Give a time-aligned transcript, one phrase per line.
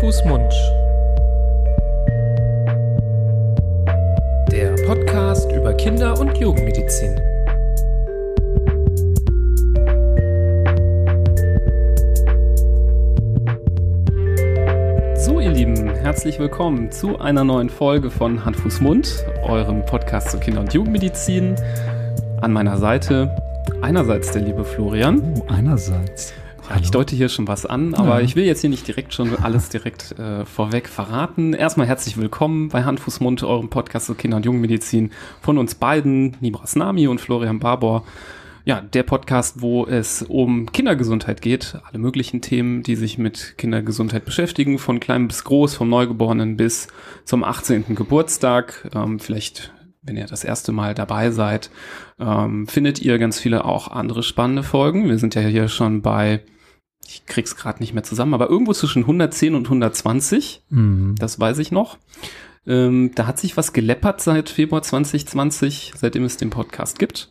[0.00, 0.52] Fuß, Mund.
[4.50, 7.16] Der Podcast über Kinder- und Jugendmedizin.
[15.16, 20.30] So, ihr Lieben, herzlich willkommen zu einer neuen Folge von Hand, Fuß, Mund, eurem Podcast
[20.30, 21.54] zur Kinder- und Jugendmedizin.
[22.40, 23.34] An meiner Seite
[23.82, 25.34] einerseits der liebe Florian.
[25.38, 26.32] Oh, einerseits.
[26.72, 28.24] Ja, ich deute hier schon was an, aber ja.
[28.24, 31.52] ich will jetzt hier nicht direkt schon alles direkt äh, vorweg verraten.
[31.52, 35.10] Erstmal herzlich willkommen bei Hand, Fuß, Mund, eurem Podcast zur Kinder- und Jugendmedizin
[35.42, 38.04] von uns beiden, Nibras Nami und Florian Barbour.
[38.64, 44.24] Ja, der Podcast, wo es um Kindergesundheit geht, alle möglichen Themen, die sich mit Kindergesundheit
[44.24, 46.88] beschäftigen, von klein bis groß, vom Neugeborenen bis
[47.26, 47.94] zum 18.
[47.94, 48.88] Geburtstag.
[48.94, 51.70] Ähm, vielleicht wenn ihr das erste Mal dabei seid,
[52.18, 55.08] ähm, findet ihr ganz viele auch andere spannende Folgen.
[55.08, 56.40] Wir sind ja hier schon bei,
[57.12, 60.62] ich krieg's gerade nicht mehr zusammen, aber irgendwo zwischen 110 und 120.
[60.70, 61.14] Mhm.
[61.18, 61.98] Das weiß ich noch.
[62.66, 67.30] Ähm, da hat sich was geleppert seit Februar 2020, seitdem es den Podcast gibt.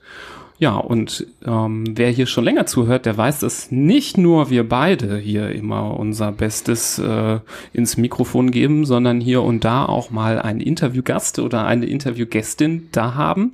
[0.59, 5.17] Ja, und ähm, wer hier schon länger zuhört, der weiß, dass nicht nur wir beide
[5.17, 7.39] hier immer unser Bestes äh,
[7.73, 13.15] ins Mikrofon geben, sondern hier und da auch mal einen Interviewgast oder eine Interviewgästin da
[13.15, 13.53] haben.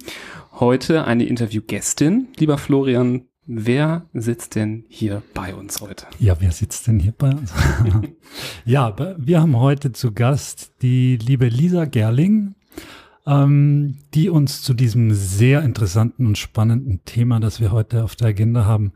[0.59, 2.27] Heute eine Interviewgästin.
[2.37, 6.05] Lieber Florian, wer sitzt denn hier bei uns heute?
[6.19, 7.51] Ja, wer sitzt denn hier bei uns?
[8.65, 12.55] ja, wir haben heute zu Gast die liebe Lisa Gerling
[13.27, 18.29] ähm, die uns zu diesem sehr interessanten und spannenden Thema, das wir heute auf der
[18.29, 18.93] Agenda haben,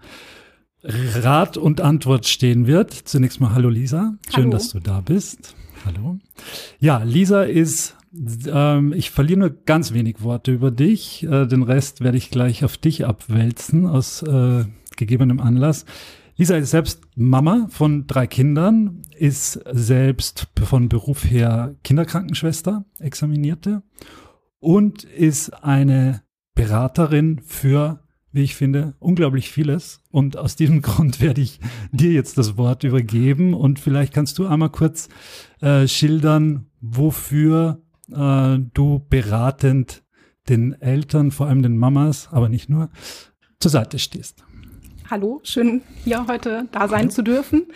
[0.83, 2.93] Rat und Antwort stehen wird.
[2.93, 4.51] Zunächst mal Hallo Lisa, schön, Hallo.
[4.51, 5.53] dass du da bist.
[5.85, 6.17] Hallo.
[6.79, 7.97] Ja, Lisa ist,
[8.47, 11.23] ähm, ich verliere nur ganz wenig Worte über dich.
[11.23, 14.65] Äh, den Rest werde ich gleich auf dich abwälzen aus äh,
[14.97, 15.85] gegebenem Anlass.
[16.35, 23.83] Lisa ist selbst Mama von drei Kindern, ist selbst von Beruf her Kinderkrankenschwester, examinierte
[24.59, 26.23] und ist eine
[26.55, 30.01] Beraterin für, wie ich finde, unglaublich vieles.
[30.09, 31.59] Und aus diesem Grund werde ich
[31.91, 35.09] dir jetzt das Wort übergeben und vielleicht kannst du einmal kurz
[35.59, 37.81] äh, schildern, wofür
[38.13, 40.03] äh, du beratend
[40.49, 42.89] den Eltern, vor allem den Mamas, aber nicht nur,
[43.59, 44.43] zur Seite stehst.
[45.09, 47.09] Hallo, schön hier heute da sein Hallo.
[47.09, 47.67] zu dürfen.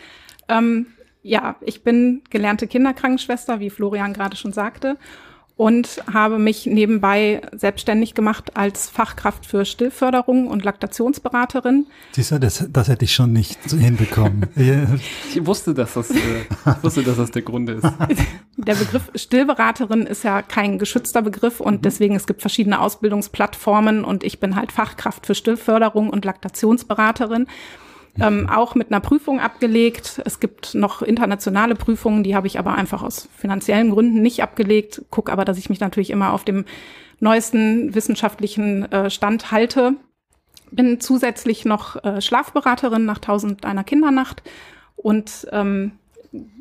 [0.47, 0.88] Ähm,
[1.22, 4.97] ja, ich bin gelernte Kinderkrankenschwester, wie Florian gerade schon sagte,
[5.58, 11.86] und habe mich nebenbei selbstständig gemacht als Fachkraft für Stillförderung und Laktationsberaterin.
[12.12, 14.48] Siehst du, das, das hätte ich schon nicht hinbekommen.
[15.34, 16.46] ich wusste, dass das, äh,
[16.82, 17.88] wusste, dass das der Grund ist.
[18.58, 21.82] Der Begriff Stillberaterin ist ja kein geschützter Begriff und mhm.
[21.82, 27.48] deswegen es gibt verschiedene Ausbildungsplattformen und ich bin halt Fachkraft für Stillförderung und Laktationsberaterin
[28.20, 30.22] ähm, auch mit einer Prüfung abgelegt.
[30.26, 35.03] Es gibt noch internationale Prüfungen, die habe ich aber einfach aus finanziellen Gründen nicht abgelegt.
[35.09, 36.66] Guck aber, dass ich mich natürlich immer auf dem
[37.20, 39.96] neuesten wissenschaftlichen äh, Stand halte.
[40.72, 44.44] Bin zusätzlich noch äh, Schlafberaterin nach 1000 einer Kindernacht
[44.96, 45.94] und ähm,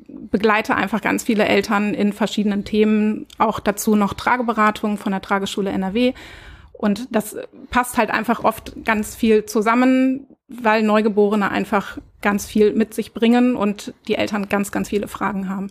[0.08, 5.70] begleite einfach ganz viele Eltern in verschiedenen Themen, auch dazu noch Trageberatung von der Trageschule
[5.70, 6.14] NRW.
[6.72, 7.36] Und das
[7.70, 13.56] passt halt einfach oft ganz viel zusammen weil Neugeborene einfach ganz viel mit sich bringen
[13.56, 15.68] und die Eltern ganz, ganz viele Fragen haben.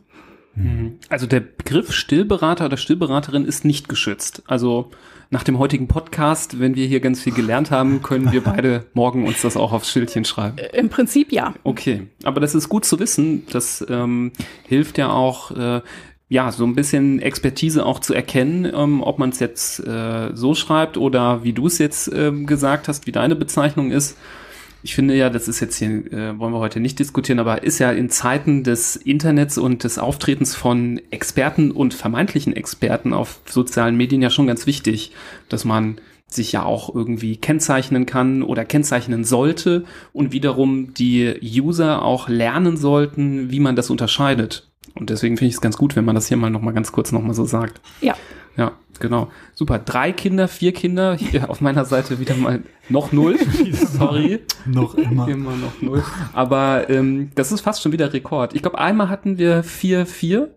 [0.56, 1.00] Mhm.
[1.09, 4.44] Also der Begriff Stillberater oder Stillberaterin ist nicht geschützt.
[4.47, 4.91] Also
[5.29, 9.25] nach dem heutigen Podcast, wenn wir hier ganz viel gelernt haben, können wir beide morgen
[9.25, 10.57] uns das auch aufs Schildchen schreiben.
[10.57, 11.56] Äh, Im Prinzip ja.
[11.63, 13.47] Okay, aber das ist gut zu wissen.
[13.51, 14.31] Das ähm,
[14.67, 15.81] hilft ja auch, äh,
[16.29, 20.56] ja, so ein bisschen Expertise auch zu erkennen, ähm, ob man es jetzt äh, so
[20.56, 24.17] schreibt oder wie du es jetzt ähm, gesagt hast, wie deine Bezeichnung ist
[24.83, 27.79] ich finde ja, das ist jetzt hier, äh, wollen wir heute nicht diskutieren, aber ist
[27.79, 33.95] ja in Zeiten des Internets und des Auftretens von Experten und vermeintlichen Experten auf sozialen
[33.95, 35.13] Medien ja schon ganz wichtig,
[35.47, 42.03] dass man sich ja auch irgendwie kennzeichnen kann oder kennzeichnen sollte und wiederum die User
[42.03, 44.72] auch lernen sollten, wie man das unterscheidet.
[44.95, 46.92] Und deswegen finde ich es ganz gut, wenn man das hier mal noch mal ganz
[46.92, 47.81] kurz noch mal so sagt.
[48.01, 48.16] Ja.
[48.56, 49.31] Ja, genau.
[49.56, 49.80] Super.
[49.80, 51.16] Drei Kinder, vier Kinder.
[51.16, 53.38] Hier auf meiner Seite wieder mal noch null.
[53.74, 54.42] Sorry.
[54.66, 55.28] noch immer.
[55.28, 56.04] Immer noch null.
[56.34, 58.54] Aber ähm, das ist fast schon wieder Rekord.
[58.54, 60.56] Ich glaube, einmal hatten wir vier, vier.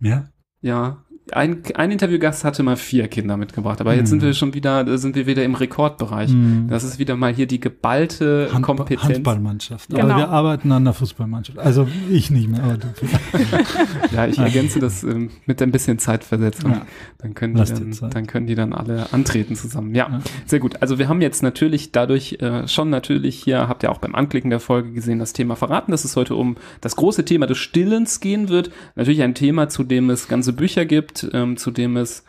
[0.00, 0.28] Ja.
[0.60, 1.04] Ja.
[1.32, 4.20] Ein, ein Interviewgast hatte mal vier Kinder mitgebracht, aber jetzt Mhm.
[4.20, 6.30] sind wir schon wieder, sind wir wieder im Rekordbereich.
[6.32, 6.66] Mhm.
[6.68, 9.14] Das ist wieder mal hier die geballte Handba Kompetenz.
[9.14, 9.88] Handballmannschaft.
[9.90, 10.02] Genau.
[10.02, 11.58] Aber wir arbeiten an der Fußballmannschaft.
[11.58, 12.78] Also ich nicht mehr.
[14.12, 16.72] Ja, ich ergänze das ähm, mit ein bisschen Zeitversetzung.
[16.72, 16.86] Ja.
[17.18, 18.14] Dann können die Lass dann, Zeit.
[18.14, 19.94] dann können die dann alle antreten zusammen.
[19.94, 20.20] Ja, Ja.
[20.46, 20.80] sehr gut.
[20.82, 24.50] Also wir haben jetzt natürlich dadurch äh, schon natürlich hier, habt ihr auch beim Anklicken
[24.50, 28.20] der Folge gesehen, das Thema verraten, dass es heute um das große Thema des Stillens
[28.20, 28.70] gehen wird.
[28.96, 32.24] Natürlich ein Thema, zu dem es ganze Bücher gibt, ähm, zu dem es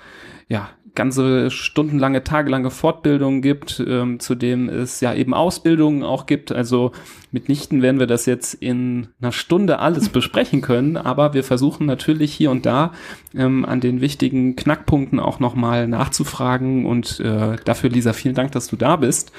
[0.47, 6.51] ja ganze stundenlange, tagelange Fortbildungen gibt, ähm, zu dem es ja eben Ausbildungen auch gibt.
[6.51, 6.91] Also
[7.31, 12.33] mitnichten werden wir das jetzt in einer Stunde alles besprechen können, aber wir versuchen natürlich
[12.33, 12.91] hier und da
[13.33, 18.67] ähm, an den wichtigen Knackpunkten auch nochmal nachzufragen und äh, dafür, Lisa, vielen Dank, dass
[18.67, 19.31] du da bist.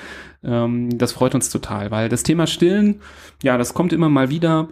[0.43, 3.01] Ähm, das freut uns total, weil das Thema Stillen,
[3.43, 4.69] ja, das kommt immer mal wieder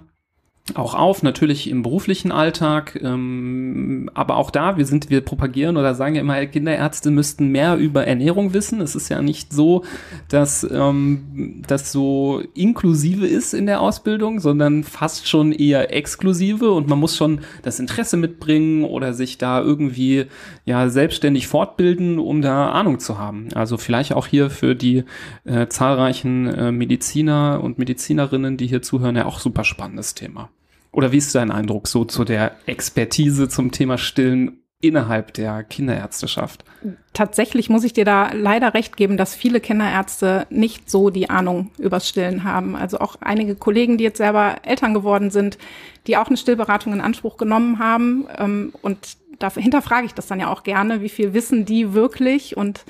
[0.77, 5.95] auch auf, natürlich im beruflichen Alltag, ähm, aber auch da, wir sind, wir propagieren oder
[5.95, 8.81] sagen ja immer, Kinderärzte müssten mehr über Ernährung wissen.
[8.81, 9.85] Es ist ja nicht so,
[10.29, 16.89] dass ähm, das so inklusive ist in der Ausbildung, sondern fast schon eher exklusive und
[16.89, 20.27] man muss schon das Interesse mitbringen oder sich da irgendwie
[20.65, 23.49] ja selbstständig fortbilden, um da Ahnung zu haben.
[23.55, 25.05] Also vielleicht auch hier für die
[25.45, 30.51] äh, zahlreichen äh, Mediziner und Medizinerinnen, die hier zuhören, ja auch super spannendes Thema.
[30.93, 36.65] Oder wie ist dein Eindruck so zu der Expertise zum Thema Stillen innerhalb der Kinderärzteschaft?
[37.13, 41.71] Tatsächlich muss ich dir da leider recht geben, dass viele Kinderärzte nicht so die Ahnung
[41.79, 42.77] übers Stillen haben.
[42.77, 45.59] Also auch einige Kollegen, die jetzt selber Eltern geworden sind,
[46.07, 48.27] die auch eine Stillberatung in Anspruch genommen haben.
[48.39, 52.57] Ähm, und dahinter frage ich das dann ja auch gerne, wie viel wissen die wirklich?
[52.57, 52.85] Und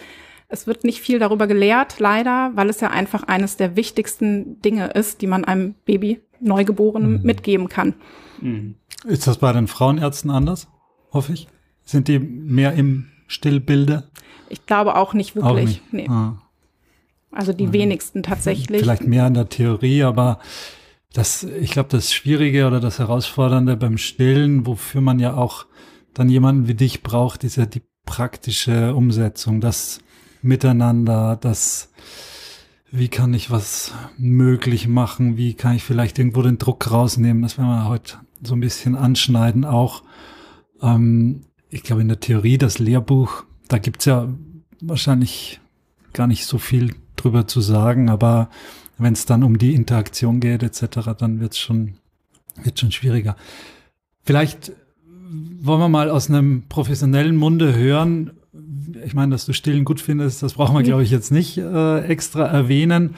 [0.50, 4.88] es wird nicht viel darüber gelehrt, leider, weil es ja einfach eines der wichtigsten Dinge
[4.88, 7.94] ist, die man einem Baby, Neugeborenem, mitgeben kann.
[9.04, 10.68] Ist das bei den Frauenärzten anders?
[11.12, 11.48] Hoffe ich.
[11.84, 14.10] Sind die mehr im Stillbilde?
[14.48, 15.82] Ich glaube auch nicht Auch wirklich.
[15.92, 15.92] nicht.
[15.92, 16.08] Nee.
[16.08, 16.42] Ah.
[17.30, 18.82] Also die wenigsten tatsächlich.
[18.82, 20.40] Vielleicht mehr in der Theorie, aber
[21.12, 25.66] das, ich glaube, das Schwierige oder das Herausfordernde beim Stillen, wofür man ja auch
[26.12, 30.00] dann jemanden wie dich braucht, ist ja die praktische Umsetzung, das
[30.42, 31.90] Miteinander, das,
[32.90, 37.58] wie kann ich was möglich machen, wie kann ich vielleicht irgendwo den Druck rausnehmen, das
[37.58, 40.02] werden wir heute so ein bisschen anschneiden auch.
[40.82, 44.28] Ähm, ich glaube, in der Theorie, das Lehrbuch, da gibt's ja
[44.80, 45.60] wahrscheinlich
[46.12, 48.50] gar nicht so viel drüber zu sagen, aber
[48.98, 51.94] wenn es dann um die Interaktion geht etc., dann wird's schon,
[52.62, 53.36] wird schon schwieriger.
[54.24, 54.72] Vielleicht
[55.60, 58.32] wollen wir mal aus einem professionellen Munde hören.
[59.04, 62.00] Ich meine, dass du Stillen gut findest, das brauchen wir, glaube ich, jetzt nicht äh,
[62.00, 63.14] extra erwähnen.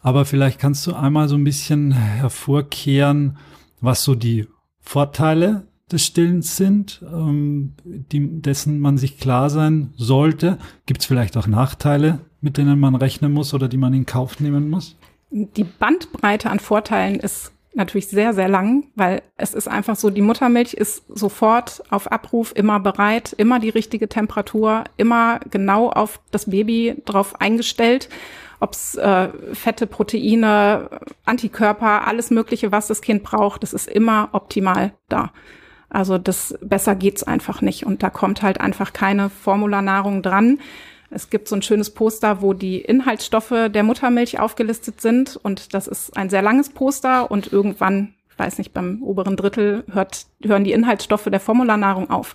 [0.00, 3.38] Aber vielleicht kannst du einmal so ein bisschen hervorkehren,
[3.80, 4.46] was so die
[4.80, 10.58] Vorteile des Stillens sind, ähm, die, dessen man sich klar sein sollte.
[10.86, 14.40] Gibt es vielleicht auch Nachteile, mit denen man rechnen muss oder die man in Kauf
[14.40, 14.96] nehmen muss?
[15.30, 20.22] Die Bandbreite an Vorteilen ist natürlich sehr, sehr lang, weil es ist einfach so, die
[20.22, 26.50] Muttermilch ist sofort auf Abruf immer bereit, immer die richtige Temperatur, immer genau auf das
[26.50, 28.08] Baby drauf eingestellt.
[28.60, 30.88] Ob's äh, Fette, Proteine,
[31.24, 35.32] Antikörper, alles Mögliche, was das Kind braucht, das ist immer optimal da.
[35.88, 40.58] Also das besser geht's einfach nicht und da kommt halt einfach keine Formularnahrung dran.
[41.14, 45.86] Es gibt so ein schönes Poster, wo die Inhaltsstoffe der Muttermilch aufgelistet sind und das
[45.86, 50.64] ist ein sehr langes Poster und irgendwann, ich weiß nicht, beim oberen Drittel hört, hören
[50.64, 52.34] die Inhaltsstoffe der Formularnahrung auf.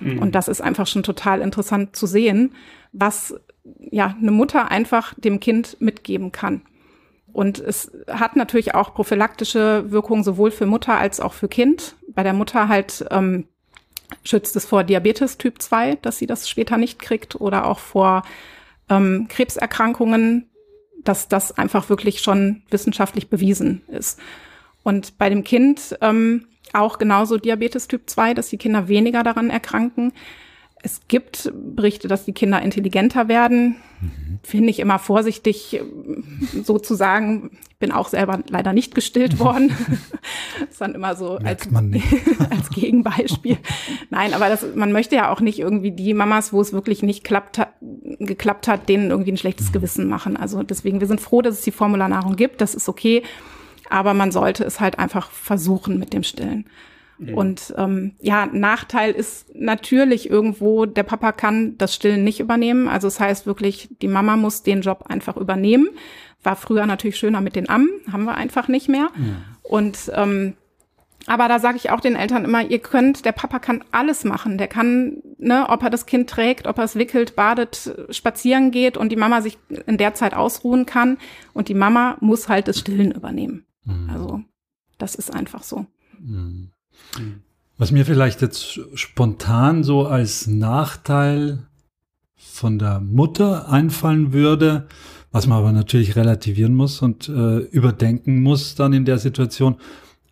[0.00, 2.54] Und das ist einfach schon total interessant zu sehen,
[2.92, 3.34] was
[3.80, 6.62] ja eine Mutter einfach dem Kind mitgeben kann.
[7.32, 11.96] Und es hat natürlich auch prophylaktische Wirkungen sowohl für Mutter als auch für Kind.
[12.08, 13.46] Bei der Mutter halt ähm,
[14.24, 18.22] schützt es vor Diabetes Typ 2, dass sie das später nicht kriegt, oder auch vor
[18.88, 20.48] ähm, Krebserkrankungen,
[21.04, 24.18] dass das einfach wirklich schon wissenschaftlich bewiesen ist.
[24.82, 29.50] Und bei dem Kind ähm, auch genauso Diabetes Typ 2, dass die Kinder weniger daran
[29.50, 30.12] erkranken.
[30.82, 33.76] Es gibt Berichte, dass die Kinder intelligenter werden.
[34.44, 35.80] Finde ich immer vorsichtig,
[36.62, 37.50] so zu sagen.
[37.70, 39.76] Ich bin auch selber leider nicht gestillt worden.
[40.60, 41.68] das ist dann immer so als,
[42.50, 43.58] als Gegenbeispiel.
[44.10, 47.24] Nein, aber das, man möchte ja auch nicht irgendwie die Mamas, wo es wirklich nicht
[47.24, 50.36] klappt, geklappt hat, denen irgendwie ein schlechtes Gewissen machen.
[50.36, 52.60] Also deswegen, wir sind froh, dass es die Formularnahrung gibt.
[52.60, 53.22] Das ist okay.
[53.90, 56.66] Aber man sollte es halt einfach versuchen mit dem Stillen.
[57.34, 62.88] Und ähm, ja, Nachteil ist natürlich irgendwo, der Papa kann das Stillen nicht übernehmen.
[62.88, 65.88] Also es das heißt wirklich, die Mama muss den Job einfach übernehmen.
[66.42, 69.10] War früher natürlich schöner mit den Ammen, haben wir einfach nicht mehr.
[69.62, 70.54] Und ähm,
[71.26, 74.56] Aber da sage ich auch den Eltern immer, ihr könnt, der Papa kann alles machen.
[74.56, 78.96] Der kann, ne, ob er das Kind trägt, ob er es wickelt, badet, spazieren geht
[78.96, 81.18] und die Mama sich in der Zeit ausruhen kann.
[81.52, 83.66] Und die Mama muss halt das Stillen übernehmen.
[83.84, 84.08] Mhm.
[84.10, 84.40] Also
[84.96, 85.86] das ist einfach so.
[86.18, 86.70] Mhm.
[87.76, 91.68] Was mir vielleicht jetzt spontan so als Nachteil
[92.36, 94.88] von der Mutter einfallen würde,
[95.30, 99.76] was man aber natürlich relativieren muss und äh, überdenken muss dann in der Situation.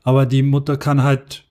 [0.02, 1.44] Aber die Mutter kann halt,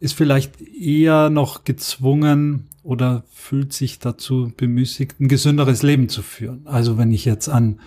[0.00, 6.66] ist vielleicht eher noch gezwungen oder fühlt sich dazu bemüßigt, ein gesünderes Leben zu führen.
[6.66, 7.80] Also wenn ich jetzt an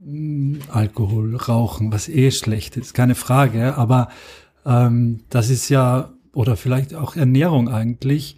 [0.00, 4.08] hm, Alkohol, Rauchen, was eh schlecht ist, keine Frage, aber
[4.66, 8.36] ähm, das ist ja, oder vielleicht auch Ernährung eigentlich,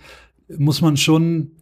[0.57, 1.53] muss man schon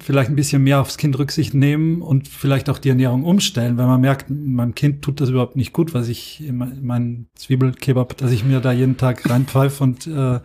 [0.00, 3.86] vielleicht ein bisschen mehr aufs Kind Rücksicht nehmen und vielleicht auch die Ernährung umstellen, weil
[3.86, 8.30] man merkt, meinem Kind tut das überhaupt nicht gut, was ich in meinen Zwiebelkebab, dass
[8.30, 10.40] ich mir da jeden Tag reinpfeife und äh,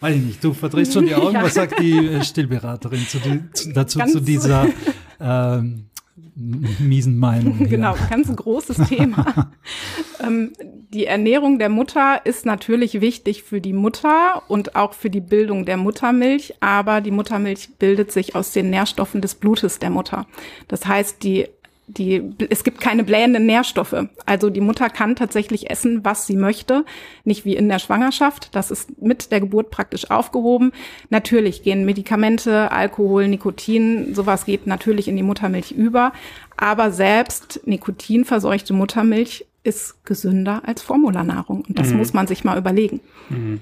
[0.00, 1.42] weiß ich nicht, du verdrehst schon die Augen, ja.
[1.42, 3.18] was sagt die äh, Stillberaterin zu,
[3.54, 4.66] zu, dazu Ganz zu dieser
[5.20, 5.89] ähm,
[6.34, 7.58] miesen Meinung.
[7.70, 9.52] Genau, ganz großes Thema.
[10.26, 10.52] ähm,
[10.92, 15.64] die Ernährung der Mutter ist natürlich wichtig für die Mutter und auch für die Bildung
[15.64, 20.26] der Muttermilch, aber die Muttermilch bildet sich aus den Nährstoffen des Blutes der Mutter.
[20.68, 21.48] Das heißt, die
[21.96, 23.94] die, es gibt keine blähenden Nährstoffe.
[24.26, 26.84] Also die Mutter kann tatsächlich essen, was sie möchte.
[27.24, 28.54] Nicht wie in der Schwangerschaft.
[28.54, 30.72] Das ist mit der Geburt praktisch aufgehoben.
[31.08, 36.12] Natürlich gehen Medikamente, Alkohol, Nikotin, sowas geht natürlich in die Muttermilch über.
[36.56, 41.64] Aber selbst nikotinverseuchte Muttermilch ist gesünder als Formularnahrung.
[41.68, 41.98] Und das mhm.
[41.98, 43.00] muss man sich mal überlegen.
[43.28, 43.60] Mhm.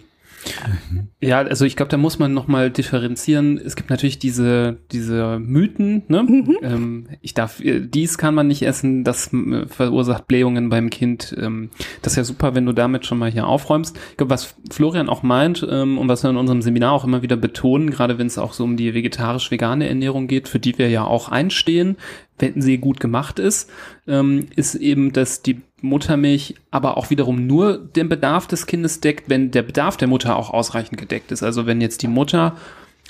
[1.21, 3.59] Ja, also ich glaube, da muss man nochmal differenzieren.
[3.59, 6.23] Es gibt natürlich diese, diese Mythen, ne?
[6.23, 6.59] Mhm.
[6.63, 11.37] Ähm, ich darf, äh, dies kann man nicht essen, das äh, verursacht Blähungen beim Kind.
[11.39, 11.71] Ähm,
[12.03, 13.97] das ist ja super, wenn du damit schon mal hier aufräumst.
[14.11, 17.23] Ich glaube, was Florian auch meint ähm, und was wir in unserem Seminar auch immer
[17.23, 20.89] wieder betonen, gerade wenn es auch so um die vegetarisch-vegane Ernährung geht, für die wir
[20.89, 21.97] ja auch einstehen,
[22.39, 23.71] wenn sie gut gemacht ist,
[24.07, 29.29] ähm, ist eben, dass die Muttermilch aber auch wiederum nur den Bedarf des Kindes deckt,
[29.29, 31.43] wenn der Bedarf der Mutter auch ausreichend gedeckt ist.
[31.43, 32.57] Also wenn jetzt die Mutter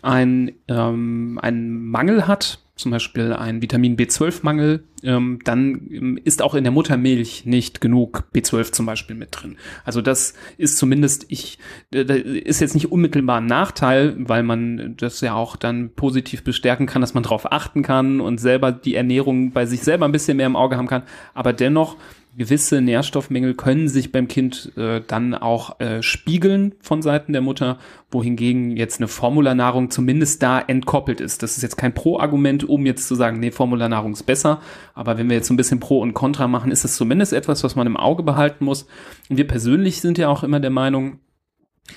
[0.02, 6.54] ein, ähm, einen Mangel hat, zum Beispiel ein Vitamin B12-Mangel, ähm, dann ähm, ist auch
[6.54, 9.56] in der Muttermilch nicht genug B12 zum Beispiel mit drin.
[9.85, 11.58] Also das ist zumindest, ich,
[11.92, 16.87] äh, ist jetzt nicht unmittelbar ein Nachteil, weil man das ja auch dann positiv bestärken
[16.87, 20.37] kann, dass man darauf achten kann und selber die Ernährung bei sich selber ein bisschen
[20.37, 21.02] mehr im Auge haben kann.
[21.35, 21.97] Aber dennoch
[22.37, 27.78] gewisse Nährstoffmängel können sich beim Kind äh, dann auch äh, spiegeln von Seiten der Mutter,
[28.11, 31.42] wohingegen jetzt eine Formularnahrung zumindest da entkoppelt ist.
[31.42, 34.61] Das ist jetzt kein Pro-Argument, um jetzt zu sagen, nee, Formularnahrung ist besser,
[34.94, 37.64] aber wenn wir jetzt so ein bisschen Pro und Contra machen, ist es zumindest etwas,
[37.64, 38.87] was man im Auge behalten muss.
[39.28, 41.18] Und wir persönlich sind ja auch immer der Meinung,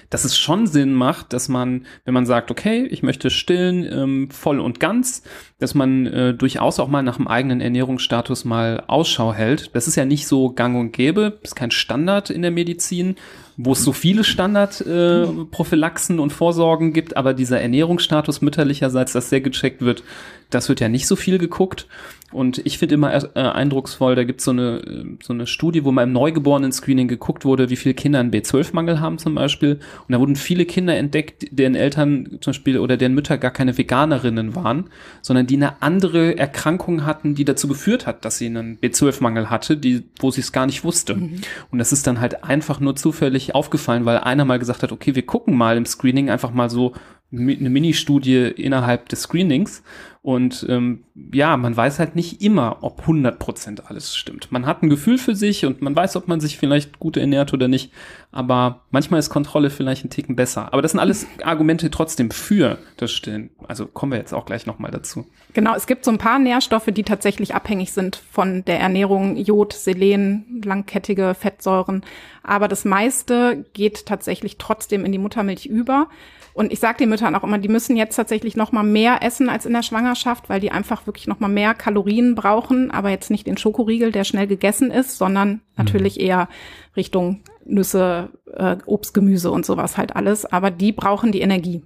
[0.09, 4.29] dass es schon Sinn macht, dass man, wenn man sagt, okay, ich möchte stillen ähm,
[4.31, 5.23] voll und ganz,
[5.59, 9.75] dass man äh, durchaus auch mal nach dem eigenen Ernährungsstatus mal Ausschau hält.
[9.75, 13.15] Das ist ja nicht so gang und gäbe, ist kein Standard in der Medizin,
[13.57, 19.41] wo es so viele Standardprophylaxen äh, und Vorsorgen gibt, aber dieser Ernährungsstatus mütterlicherseits, dass sehr
[19.41, 20.03] gecheckt wird,
[20.51, 21.87] das wird ja nicht so viel geguckt.
[22.31, 25.83] Und ich finde immer äh, eindrucksvoll, da gibt es so eine, äh, so eine Studie,
[25.83, 29.79] wo mal im Neugeborenen-Screening geguckt wurde, wie viele Kinder einen B12-Mangel haben zum Beispiel.
[30.07, 33.77] Und da wurden viele Kinder entdeckt, deren Eltern zum Beispiel oder deren Mütter gar keine
[33.77, 34.89] Veganerinnen waren,
[35.21, 39.75] sondern die eine andere Erkrankung hatten, die dazu geführt hat, dass sie einen B12-Mangel hatte,
[39.75, 41.15] die, wo sie es gar nicht wusste.
[41.15, 41.41] Mhm.
[41.69, 45.15] Und das ist dann halt einfach nur zufällig aufgefallen, weil einer mal gesagt hat, okay,
[45.15, 46.93] wir gucken mal im Screening einfach mal so
[47.31, 49.83] eine Mini-Studie innerhalb des Screenings
[50.23, 54.51] und ähm, ja, man weiß halt nicht immer, ob 100% alles stimmt.
[54.51, 57.53] Man hat ein Gefühl für sich und man weiß, ob man sich vielleicht gut ernährt
[57.53, 57.91] oder nicht.
[58.31, 60.73] Aber manchmal ist Kontrolle vielleicht ein Ticken besser.
[60.73, 63.49] Aber das sind alles Argumente trotzdem für das Stillen.
[63.67, 65.25] Also kommen wir jetzt auch gleich nochmal dazu.
[65.53, 69.37] Genau, es gibt so ein paar Nährstoffe, die tatsächlich abhängig sind von der Ernährung.
[69.37, 72.03] Jod, Selen, langkettige Fettsäuren.
[72.43, 76.09] Aber das meiste geht tatsächlich trotzdem in die Muttermilch über.
[76.53, 79.49] Und ich sage den Müttern auch immer, die müssen jetzt tatsächlich noch mal mehr essen
[79.49, 83.31] als in der Schwangerschaft, weil die einfach wirklich noch mal mehr Kalorien brauchen, aber jetzt
[83.31, 86.23] nicht den Schokoriegel, der schnell gegessen ist, sondern natürlich mhm.
[86.23, 86.49] eher
[86.95, 90.45] Richtung Nüsse, äh, Obst, Gemüse und sowas halt alles.
[90.45, 91.83] Aber die brauchen die Energie.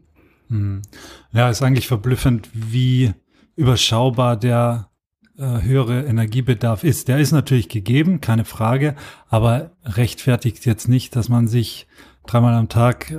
[0.49, 0.81] Mhm.
[1.31, 3.13] Ja, ist eigentlich verblüffend, wie
[3.55, 4.89] überschaubar der
[5.37, 7.07] äh, höhere Energiebedarf ist.
[7.07, 8.95] Der ist natürlich gegeben, keine Frage,
[9.27, 11.87] aber rechtfertigt jetzt nicht, dass man sich
[12.25, 13.15] dreimal am Tag äh,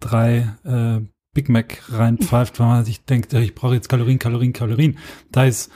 [0.00, 1.00] drei äh,
[1.34, 4.98] Big Mac reinpfeift, weil man sich denkt, ich brauche jetzt Kalorien, Kalorien, Kalorien.
[5.30, 5.70] Da ist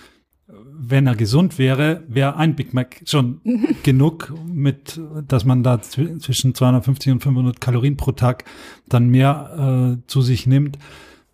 [0.83, 3.41] wenn er gesund wäre, wäre ein Big Mac schon
[3.83, 4.99] genug, mit,
[5.29, 8.45] dass man da zwischen 250 und 500 Kalorien pro Tag
[8.89, 10.79] dann mehr äh, zu sich nimmt.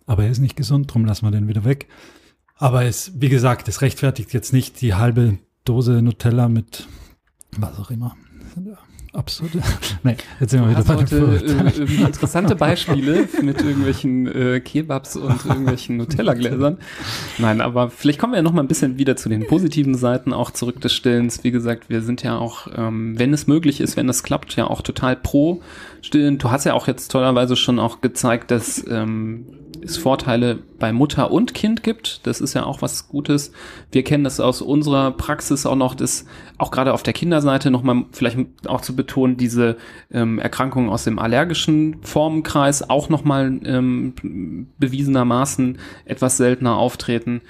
[0.05, 1.87] Aber er ist nicht gesund, drum lassen wir den wieder weg.
[2.55, 6.87] Aber es, wie gesagt, es rechtfertigt jetzt nicht die halbe Dose Nutella mit
[7.57, 8.15] was auch immer
[9.17, 9.51] absurd.
[10.03, 15.45] nee, jetzt sind wir wieder bei heute, äh, interessante Beispiele mit irgendwelchen äh, Kebabs und
[15.45, 16.77] irgendwelchen Nutella-Gläsern.
[17.37, 20.33] Nein, aber vielleicht kommen wir ja noch mal ein bisschen wieder zu den positiven Seiten
[20.33, 21.43] auch zurück des Stillens.
[21.43, 24.67] Wie gesagt, wir sind ja auch, ähm, wenn es möglich ist, wenn es klappt, ja
[24.67, 25.61] auch total pro
[26.07, 26.37] Stillen.
[26.37, 29.45] Du hast ja auch jetzt tollerweise schon auch gezeigt, dass ähm,
[29.83, 32.25] es Vorteile bei Mutter und Kind gibt.
[32.25, 33.51] Das ist ja auch was Gutes.
[33.91, 36.25] Wir kennen das aus unserer Praxis auch noch, dass
[36.57, 39.75] auch gerade auf der Kinderseite nochmal vielleicht auch zu betonen, diese
[40.09, 44.13] ähm, Erkrankungen aus dem allergischen Formenkreis auch nochmal ähm,
[44.79, 47.41] bewiesenermaßen etwas seltener auftreten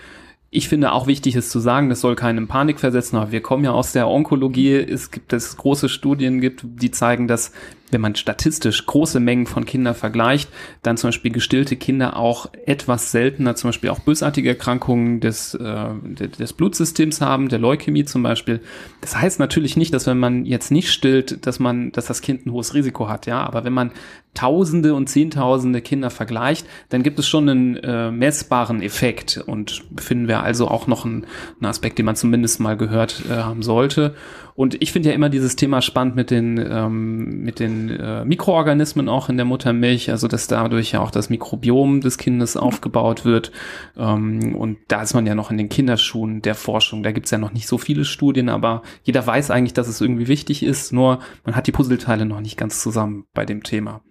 [0.49, 3.65] ich finde auch wichtig ist zu sagen, das soll keinen Panik versetzen, aber wir kommen
[3.65, 4.75] ja aus der Onkologie.
[4.75, 7.51] Es gibt es große Studien gibt, die zeigen, dass
[7.91, 10.49] wenn man statistisch große Mengen von Kindern vergleicht,
[10.83, 15.89] dann zum Beispiel gestillte Kinder auch etwas seltener, zum Beispiel auch bösartige Erkrankungen des, äh,
[16.03, 18.61] des Blutsystems haben, der Leukämie zum Beispiel.
[19.01, 22.45] Das heißt natürlich nicht, dass wenn man jetzt nicht stillt, dass man, dass das Kind
[22.45, 23.41] ein hohes Risiko hat, ja.
[23.41, 23.91] Aber wenn man
[24.33, 30.27] Tausende und Zehntausende Kinder vergleicht, dann gibt es schon einen äh, messbaren Effekt und finden
[30.27, 31.25] wir also auch noch einen,
[31.59, 34.15] einen Aspekt, den man zumindest mal gehört äh, haben sollte.
[34.55, 39.07] Und ich finde ja immer dieses Thema spannend mit den, ähm, mit den äh, Mikroorganismen
[39.07, 43.51] auch in der Muttermilch, also dass dadurch ja auch das Mikrobiom des Kindes aufgebaut wird.
[43.95, 47.03] Ähm, und da ist man ja noch in den Kinderschuhen der Forschung.
[47.03, 50.27] Da gibt's ja noch nicht so viele Studien, aber jeder weiß eigentlich, dass es irgendwie
[50.27, 54.01] wichtig ist, nur man hat die Puzzleteile noch nicht ganz zusammen bei dem Thema.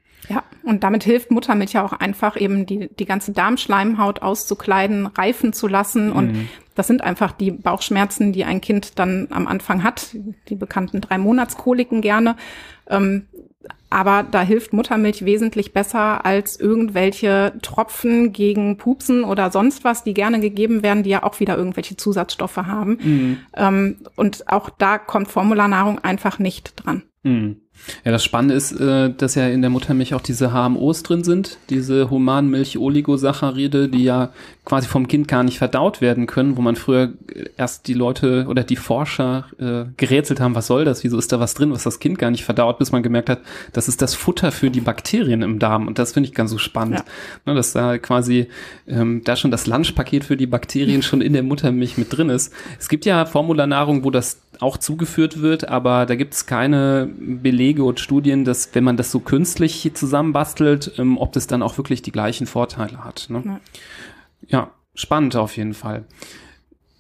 [0.67, 5.69] Und damit hilft Muttermilch ja auch einfach eben die, die ganze Darmschleimhaut auszukleiden, reifen zu
[5.69, 6.11] lassen.
[6.11, 6.49] Und mhm.
[6.75, 10.09] das sind einfach die Bauchschmerzen, die ein Kind dann am Anfang hat,
[10.49, 12.37] die bekannten drei Monatskoliken gerne.
[12.89, 13.27] Ähm,
[13.91, 20.15] aber da hilft Muttermilch wesentlich besser als irgendwelche Tropfen gegen Pupsen oder sonst was, die
[20.15, 22.99] gerne gegeben werden, die ja auch wieder irgendwelche Zusatzstoffe haben.
[23.01, 23.39] Mhm.
[23.55, 27.05] Ähm, und auch da kommt Formularnahrung einfach nicht dran.
[27.23, 27.61] Mhm.
[28.05, 31.59] Ja, das Spannende ist, äh, dass ja in der Muttermilch auch diese HMOs drin sind,
[31.71, 34.31] diese Humanmilch-Oligosaccharide, die ja
[34.65, 37.13] quasi vom Kind gar nicht verdaut werden können, wo man früher
[37.57, 41.39] erst die Leute oder die Forscher äh, gerätselt haben, was soll das, wieso ist da
[41.39, 43.41] was drin, was das Kind gar nicht verdaut, bis man gemerkt hat,
[43.73, 46.59] das ist das Futter für die Bakterien im Darm und das finde ich ganz so
[46.59, 47.05] spannend, ja.
[47.47, 48.49] ne, dass da quasi
[48.89, 52.53] ähm, da schon das Lunchpaket für die Bakterien schon in der Muttermilch mit drin ist.
[52.81, 57.66] Es gibt ja Formularnahrung, wo das auch zugeführt wird, aber da gibt es keine Belege
[57.75, 62.03] und Studien, dass wenn man das so künstlich zusammenbastelt, ähm, ob das dann auch wirklich
[62.03, 63.27] die gleichen Vorteile hat.
[63.29, 63.43] Ne?
[63.45, 63.61] Ja.
[64.49, 66.05] ja, spannend auf jeden Fall.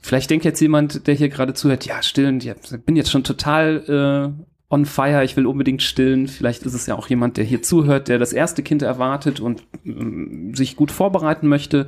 [0.00, 4.34] Vielleicht denkt jetzt jemand, der hier gerade zuhört, ja, stillen, ich bin jetzt schon total
[4.38, 6.26] äh, on fire, ich will unbedingt stillen.
[6.26, 9.62] Vielleicht ist es ja auch jemand, der hier zuhört, der das erste Kind erwartet und
[9.84, 11.86] ähm, sich gut vorbereiten möchte.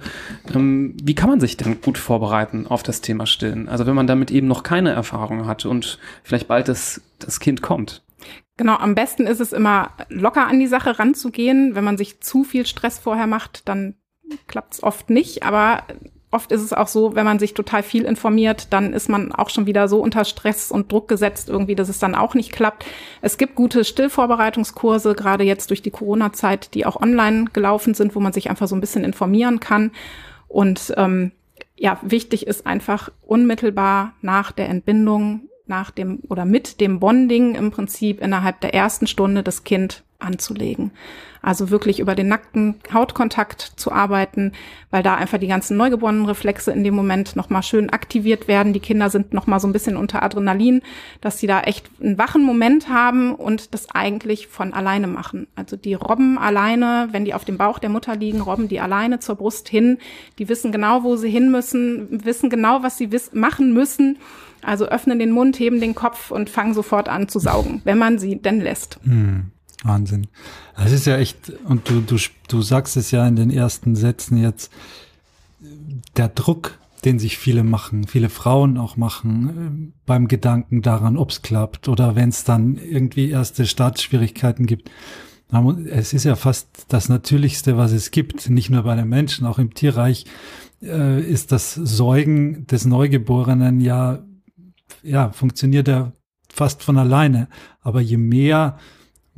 [0.55, 3.69] Ähm, wie kann man sich denn gut vorbereiten auf das Thema Stillen?
[3.69, 7.63] Also wenn man damit eben noch keine Erfahrung hat und vielleicht bald das, das Kind
[7.63, 8.03] kommt.
[8.57, 11.75] Genau, am besten ist es immer locker an die Sache ranzugehen.
[11.75, 13.95] Wenn man sich zu viel Stress vorher macht, dann
[14.47, 15.45] klappt es oft nicht.
[15.45, 15.85] Aber
[16.31, 19.49] oft ist es auch so, wenn man sich total viel informiert, dann ist man auch
[19.49, 22.85] schon wieder so unter Stress und Druck gesetzt irgendwie, dass es dann auch nicht klappt.
[23.23, 28.21] Es gibt gute Stillvorbereitungskurse, gerade jetzt durch die Corona-Zeit, die auch online gelaufen sind, wo
[28.21, 29.93] man sich einfach so ein bisschen informieren kann.
[30.49, 31.33] Und ähm,
[31.77, 37.71] ja, wichtig ist einfach unmittelbar nach der Entbindung, nach dem oder mit dem Bonding im
[37.71, 40.93] Prinzip innerhalb der ersten Stunde das Kind anzulegen.
[41.43, 44.53] Also wirklich über den nackten Hautkontakt zu arbeiten,
[44.91, 48.73] weil da einfach die ganzen neugeborenen Reflexe in dem Moment nochmal schön aktiviert werden.
[48.73, 50.83] Die Kinder sind nochmal so ein bisschen unter Adrenalin,
[51.21, 55.47] dass sie da echt einen wachen Moment haben und das eigentlich von alleine machen.
[55.55, 59.19] Also die robben alleine, wenn die auf dem Bauch der Mutter liegen, robben die alleine
[59.21, 59.99] zur Brust hin.
[60.39, 64.19] Die wissen genau, wo sie hin müssen, wissen genau, was sie machen müssen.
[64.63, 68.19] Also öffnen den Mund, heben den Kopf und fangen sofort an zu saugen, wenn man
[68.19, 68.99] sie denn lässt.
[69.05, 69.53] Hm.
[69.85, 70.27] Wahnsinn.
[70.77, 72.17] Das ist ja echt, und du, du,
[72.49, 74.73] du sagst es ja in den ersten Sätzen jetzt,
[76.17, 81.31] der Druck, den sich viele machen, viele Frauen auch machen, äh, beim Gedanken daran, ob
[81.31, 84.91] es klappt oder wenn es dann irgendwie erste Startschwierigkeiten gibt.
[85.91, 89.59] Es ist ja fast das Natürlichste, was es gibt, nicht nur bei den Menschen, auch
[89.59, 90.27] im Tierreich
[90.83, 94.19] äh, ist das Säugen des Neugeborenen ja,
[95.03, 96.13] ja, funktioniert ja
[96.53, 97.49] fast von alleine.
[97.81, 98.79] Aber je mehr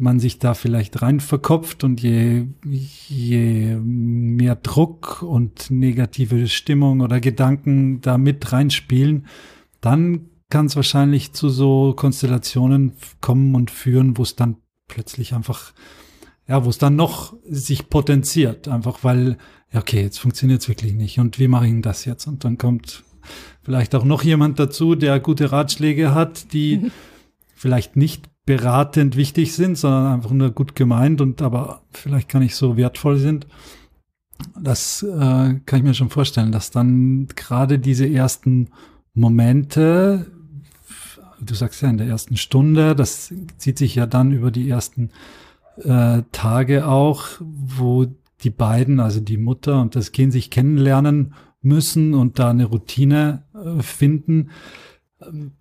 [0.00, 7.20] man sich da vielleicht rein verkopft und je, je mehr Druck und negative Stimmung oder
[7.20, 9.26] Gedanken da mit reinspielen,
[9.80, 14.56] dann kann es wahrscheinlich zu so Konstellationen kommen und führen, wo es dann
[14.88, 15.72] plötzlich einfach,
[16.48, 19.36] ja, wo es dann noch sich potenziert, einfach weil,
[19.72, 22.26] ja, okay, jetzt funktioniert es wirklich nicht und wie mache ich denn das jetzt?
[22.26, 23.04] Und dann kommt
[23.62, 26.90] vielleicht auch noch jemand dazu, der gute Ratschläge hat, die
[27.54, 32.56] vielleicht nicht beratend wichtig sind, sondern einfach nur gut gemeint und aber vielleicht gar nicht
[32.56, 33.46] so wertvoll sind.
[34.60, 38.70] Das äh, kann ich mir schon vorstellen, dass dann gerade diese ersten
[39.14, 40.26] Momente,
[41.40, 45.10] du sagst ja in der ersten Stunde, das zieht sich ja dann über die ersten
[45.84, 48.06] äh, Tage auch, wo
[48.42, 53.44] die beiden, also die Mutter und das Kind sich kennenlernen müssen und da eine Routine
[53.54, 54.50] äh, finden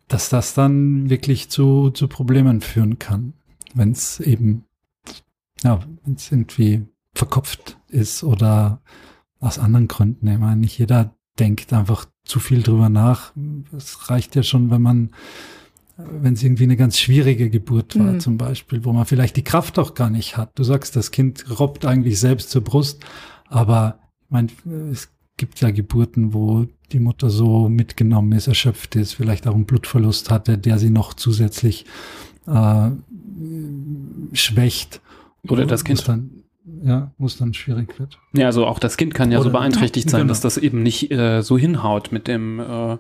[0.07, 3.33] dass das dann wirklich zu, zu Problemen führen kann,
[3.73, 4.65] wenn es eben,
[5.63, 8.81] ja, wenn es irgendwie verkopft ist oder
[9.39, 10.27] aus anderen Gründen.
[10.27, 13.33] Ich meine, nicht jeder denkt einfach zu viel drüber nach.
[13.75, 15.11] Es reicht ja schon, wenn man,
[15.97, 18.19] wenn es irgendwie eine ganz schwierige Geburt war, mhm.
[18.19, 20.51] zum Beispiel, wo man vielleicht die Kraft auch gar nicht hat.
[20.55, 23.03] Du sagst, das Kind robbt eigentlich selbst zur Brust,
[23.47, 24.49] aber ich meine,
[24.91, 29.65] es gibt ja Geburten, wo die Mutter so mitgenommen ist, erschöpft ist, vielleicht auch einen
[29.65, 31.85] Blutverlust hatte, der sie noch zusätzlich
[32.45, 32.89] äh,
[34.33, 35.01] schwächt.
[35.47, 36.07] Oder das Kind.
[36.07, 36.43] Dann,
[36.83, 38.19] ja, es dann schwierig wird.
[38.33, 40.29] Ja, also auch das Kind kann ja Oder, so beeinträchtigt sein, genau.
[40.29, 42.97] dass das eben nicht äh, so hinhaut mit dem äh,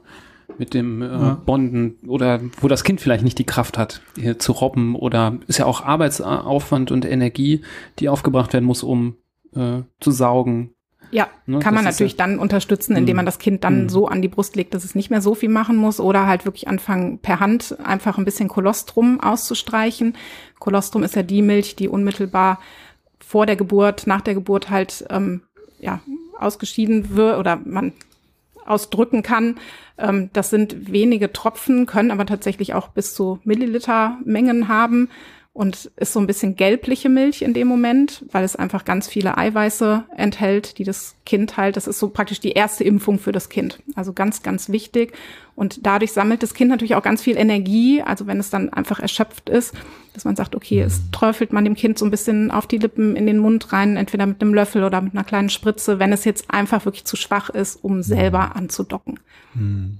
[0.57, 1.41] mit dem äh, ja.
[1.45, 5.59] Bonden oder wo das Kind vielleicht nicht die Kraft hat, hier zu robben oder ist
[5.59, 7.61] ja auch Arbeitsaufwand und Energie,
[7.99, 9.15] die aufgebracht werden muss, um
[9.53, 10.71] äh, zu saugen,
[11.11, 13.27] ja, ne, kann man natürlich ja, dann unterstützen, indem man mhm.
[13.27, 13.89] das Kind dann mhm.
[13.89, 16.45] so an die Brust legt, dass es nicht mehr so viel machen muss oder halt
[16.45, 20.15] wirklich anfangen, per Hand einfach ein bisschen Kolostrum auszustreichen.
[20.59, 22.59] Kolostrum ist ja die Milch, die unmittelbar
[23.19, 25.41] vor der Geburt, nach der Geburt halt ähm,
[25.79, 25.99] ja,
[26.37, 27.93] ausgeschieden wird oder man
[28.65, 29.57] ausdrücken kann.
[29.97, 35.09] Ähm, das sind wenige Tropfen, können aber tatsächlich auch bis zu Milliliter Mengen haben
[35.59, 39.37] und ist so ein bisschen gelbliche Milch in dem Moment, weil es einfach ganz viele
[39.37, 43.49] Eiweiße enthält, die das Kind halt, das ist so praktisch die erste Impfung für das
[43.49, 43.83] Kind.
[43.93, 45.11] Also ganz, ganz wichtig.
[45.55, 48.01] Und dadurch sammelt das Kind natürlich auch ganz viel Energie.
[48.01, 49.73] Also wenn es dann einfach erschöpft ist,
[50.13, 51.11] dass man sagt, okay, es mhm.
[51.11, 54.27] träufelt man dem Kind so ein bisschen auf die Lippen in den Mund rein, entweder
[54.27, 57.49] mit einem Löffel oder mit einer kleinen Spritze, wenn es jetzt einfach wirklich zu schwach
[57.49, 58.53] ist, um selber mhm.
[58.53, 59.19] anzudocken.
[59.55, 59.99] Mhm.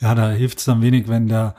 [0.00, 1.54] Ja, da hilft es dann wenig, wenn der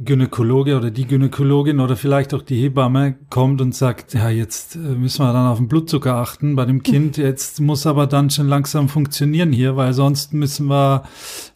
[0.00, 4.78] Gynäkologe oder die Gynäkologin oder vielleicht auch die Hebamme kommt und sagt, ja, jetzt äh,
[4.78, 8.46] müssen wir dann auf den Blutzucker achten bei dem Kind, jetzt muss aber dann schon
[8.46, 11.02] langsam funktionieren hier, weil sonst müssen wir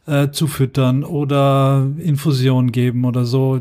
[0.07, 3.61] äh, zufüttern oder Infusion geben oder so.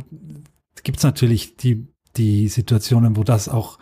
[0.83, 3.77] Gibt es natürlich die, die Situationen, wo das auch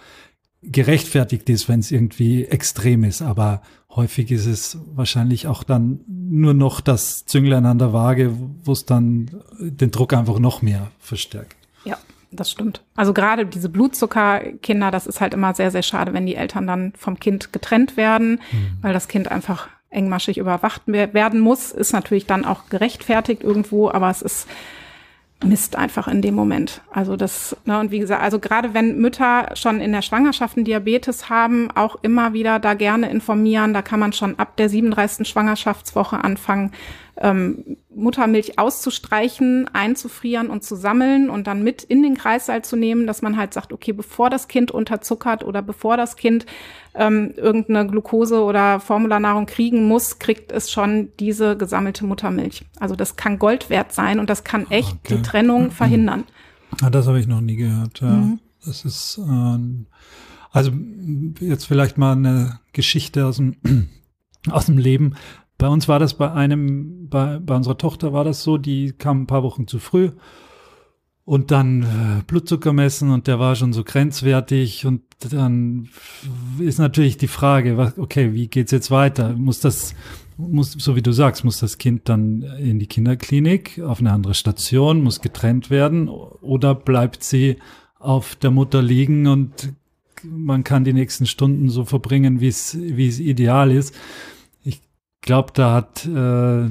[0.62, 3.62] gerechtfertigt ist, wenn es irgendwie extrem ist, aber
[4.00, 8.34] häufig ist es wahrscheinlich auch dann nur noch das Zünglein an der Waage,
[8.64, 11.56] wo es dann den Druck einfach noch mehr verstärkt.
[11.84, 11.98] Ja,
[12.32, 12.82] das stimmt.
[12.96, 16.94] Also gerade diese Blutzuckerkinder, das ist halt immer sehr, sehr schade, wenn die Eltern dann
[16.98, 18.78] vom Kind getrennt werden, mhm.
[18.82, 24.10] weil das Kind einfach engmaschig überwacht werden muss, ist natürlich dann auch gerechtfertigt irgendwo, aber
[24.10, 24.48] es ist
[25.44, 26.82] Mist einfach in dem Moment.
[26.92, 30.66] Also das, ne, und wie gesagt, also gerade wenn Mütter schon in der Schwangerschaft einen
[30.66, 33.74] Diabetes haben, auch immer wieder da gerne informieren.
[33.74, 35.26] Da kann man schon ab der 37.
[35.26, 36.72] Schwangerschaftswoche anfangen,
[37.22, 43.08] ähm, Muttermilch auszustreichen, einzufrieren und zu sammeln und dann mit in den Kreißsaal zu nehmen,
[43.08, 46.46] dass man halt sagt, okay, bevor das Kind unterzuckert oder bevor das Kind
[46.96, 52.66] ähm, irgendeine Glucose oder Formularnahrung kriegen muss, kriegt es schon diese gesammelte Muttermilch.
[52.80, 55.16] Also das kann Gold wert sein und das kann echt okay.
[55.16, 55.72] die Trennung mhm.
[55.72, 56.24] verhindern.
[56.82, 58.00] Ah, das habe ich noch nie gehört.
[58.00, 58.12] Ja.
[58.12, 58.40] Mhm.
[58.66, 59.58] Das ist äh,
[60.52, 60.72] also
[61.40, 63.56] jetzt vielleicht mal eine Geschichte aus dem
[64.50, 65.16] aus dem Leben.
[65.60, 69.24] Bei uns war das bei einem, bei, bei unserer Tochter war das so, die kam
[69.24, 70.12] ein paar Wochen zu früh
[71.26, 75.90] und dann äh, Blutzucker messen und der war schon so grenzwertig und dann
[76.60, 79.36] ist natürlich die Frage, was, okay, wie geht's jetzt weiter?
[79.36, 79.96] Muss das,
[80.38, 84.36] muss, so wie du sagst, muss das Kind dann in die Kinderklinik auf eine andere
[84.36, 87.58] Station, muss getrennt werden oder bleibt sie
[88.00, 89.74] auf der Mutter liegen und
[90.24, 93.94] man kann die nächsten Stunden so verbringen, wie es, wie es ideal ist
[95.22, 96.70] glaube, da hat äh,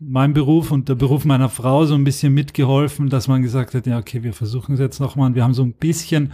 [0.00, 3.86] mein Beruf und der Beruf meiner Frau so ein bisschen mitgeholfen, dass man gesagt hat,
[3.86, 5.34] ja, okay, wir versuchen es jetzt nochmal.
[5.34, 6.32] Wir haben so ein bisschen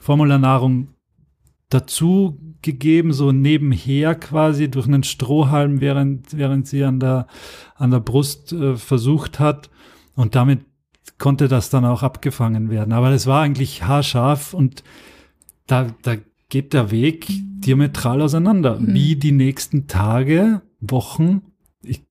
[0.00, 0.88] Formularnahrung
[1.68, 7.26] dazu gegeben, so nebenher quasi durch einen Strohhalm, während, während sie an der,
[7.76, 9.70] an der Brust äh, versucht hat.
[10.14, 10.60] Und damit
[11.18, 12.92] konnte das dann auch abgefangen werden.
[12.92, 14.82] Aber das war eigentlich haarscharf und
[15.66, 16.16] da, da
[16.48, 18.80] geht der Weg diametral auseinander.
[18.80, 18.94] Mhm.
[18.94, 21.42] Wie die nächsten Tage, Wochen,
[21.82, 22.02] ich,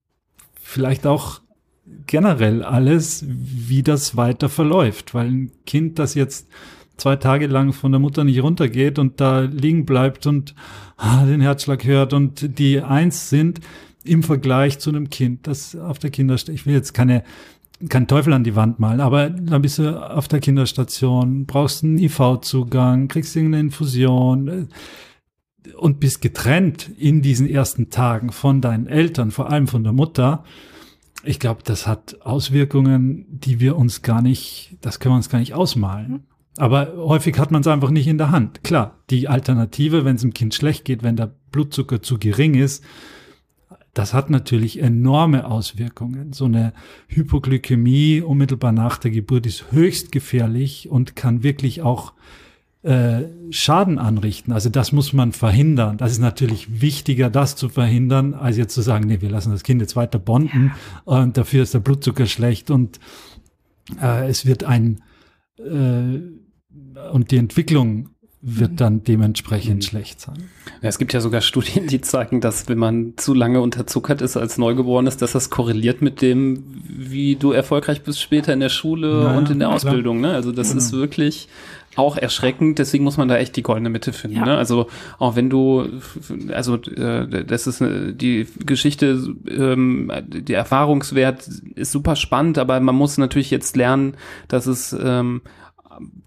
[0.62, 1.42] vielleicht auch
[2.06, 5.14] generell alles, wie das weiter verläuft.
[5.14, 6.48] Weil ein Kind, das jetzt
[6.98, 10.54] zwei Tage lang von der Mutter nicht runtergeht und da liegen bleibt und
[10.98, 13.62] ah, den Herzschlag hört und die eins sind
[14.04, 17.24] im Vergleich zu einem Kind, das auf der Kinderstelle, ich will jetzt keine
[17.88, 21.98] kein Teufel an die Wand malen, aber dann bist du auf der Kinderstation, brauchst einen
[21.98, 24.66] IV-Zugang, kriegst irgendeine Infusion äh,
[25.78, 30.44] und bist getrennt in diesen ersten Tagen von deinen Eltern, vor allem von der Mutter.
[31.24, 35.40] Ich glaube, das hat Auswirkungen, die wir uns gar nicht, das können wir uns gar
[35.40, 36.24] nicht ausmalen.
[36.58, 38.64] Aber häufig hat man es einfach nicht in der Hand.
[38.64, 42.84] Klar, die Alternative, wenn es dem Kind schlecht geht, wenn der Blutzucker zu gering ist,
[43.94, 46.34] das hat natürlich enorme Auswirkungen.
[46.34, 46.74] So eine
[47.08, 52.14] Hypoglykämie unmittelbar nach der Geburt ist höchst gefährlich und kann wirklich auch
[52.82, 54.54] äh, Schaden anrichten.
[54.54, 55.98] Also das muss man verhindern.
[55.98, 59.64] Das ist natürlich wichtiger, das zu verhindern, als jetzt zu sagen, nee, wir lassen das
[59.64, 60.72] Kind jetzt weiter bonden
[61.04, 63.00] und dafür ist der Blutzucker schlecht und
[64.02, 65.02] äh, es wird ein
[65.58, 66.22] äh,
[67.12, 68.10] und die Entwicklung
[68.42, 68.76] wird mhm.
[68.78, 69.82] dann dementsprechend mhm.
[69.82, 70.50] schlecht sein.
[70.82, 74.38] Ja, es gibt ja sogar Studien, die zeigen, dass wenn man zu lange unterzuckert ist
[74.38, 79.24] als Neugeborenes, dass das korreliert mit dem, wie du erfolgreich bist später in der Schule
[79.24, 80.22] naja, und in der Ausbildung.
[80.22, 80.32] Ne?
[80.32, 80.80] Also das genau.
[80.80, 81.50] ist wirklich
[82.00, 84.38] auch erschreckend, deswegen muss man da echt die goldene Mitte finden.
[84.38, 84.46] Ja.
[84.46, 84.58] Ne?
[84.58, 85.88] Also auch wenn du,
[86.52, 93.18] also äh, das ist die Geschichte, ähm, der Erfahrungswert ist super spannend, aber man muss
[93.18, 94.16] natürlich jetzt lernen,
[94.48, 95.42] dass es ähm,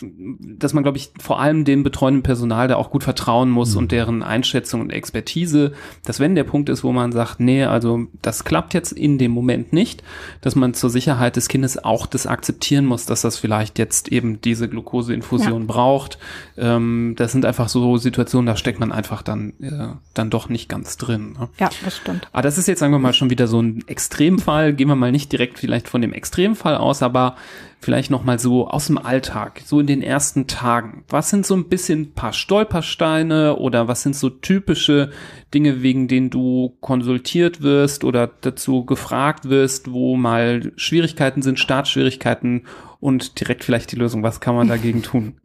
[0.00, 3.78] dass man, glaube ich, vor allem dem betreuenden Personal da auch gut vertrauen muss mhm.
[3.78, 5.72] und deren Einschätzung und Expertise,
[6.04, 9.32] dass wenn der Punkt ist, wo man sagt, nee, also das klappt jetzt in dem
[9.32, 10.02] Moment nicht,
[10.40, 14.40] dass man zur Sicherheit des Kindes auch das akzeptieren muss, dass das vielleicht jetzt eben
[14.40, 15.66] diese Glukoseinfusion ja.
[15.66, 16.18] braucht.
[16.56, 20.68] Ähm, das sind einfach so Situationen, da steckt man einfach dann, äh, dann doch nicht
[20.68, 21.36] ganz drin.
[21.38, 21.48] Ne?
[21.58, 22.28] Ja, das stimmt.
[22.32, 24.72] Aber das ist jetzt, sagen wir mal, schon wieder so ein Extremfall.
[24.72, 27.36] Gehen wir mal nicht direkt vielleicht von dem Extremfall aus, aber
[27.82, 31.04] vielleicht noch mal so aus dem Alltag, so in den ersten Tagen.
[31.08, 35.10] Was sind so ein bisschen ein paar Stolpersteine oder was sind so typische
[35.52, 42.66] Dinge, wegen denen du konsultiert wirst oder dazu gefragt wirst, wo mal Schwierigkeiten sind, Startschwierigkeiten
[43.00, 44.22] und direkt vielleicht die Lösung.
[44.22, 45.40] Was kann man dagegen tun?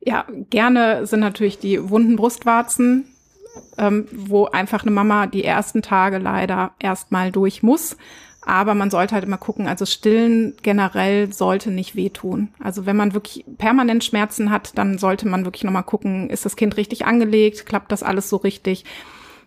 [0.00, 3.04] Ja, gerne sind natürlich die wunden Brustwarzen,
[3.78, 7.96] ähm, wo einfach eine Mama die ersten Tage leider erstmal durch muss
[8.46, 12.48] aber man sollte halt immer gucken, also Stillen generell sollte nicht wehtun.
[12.62, 16.56] Also wenn man wirklich permanent Schmerzen hat, dann sollte man wirklich nochmal gucken, ist das
[16.56, 18.84] Kind richtig angelegt, klappt das alles so richtig?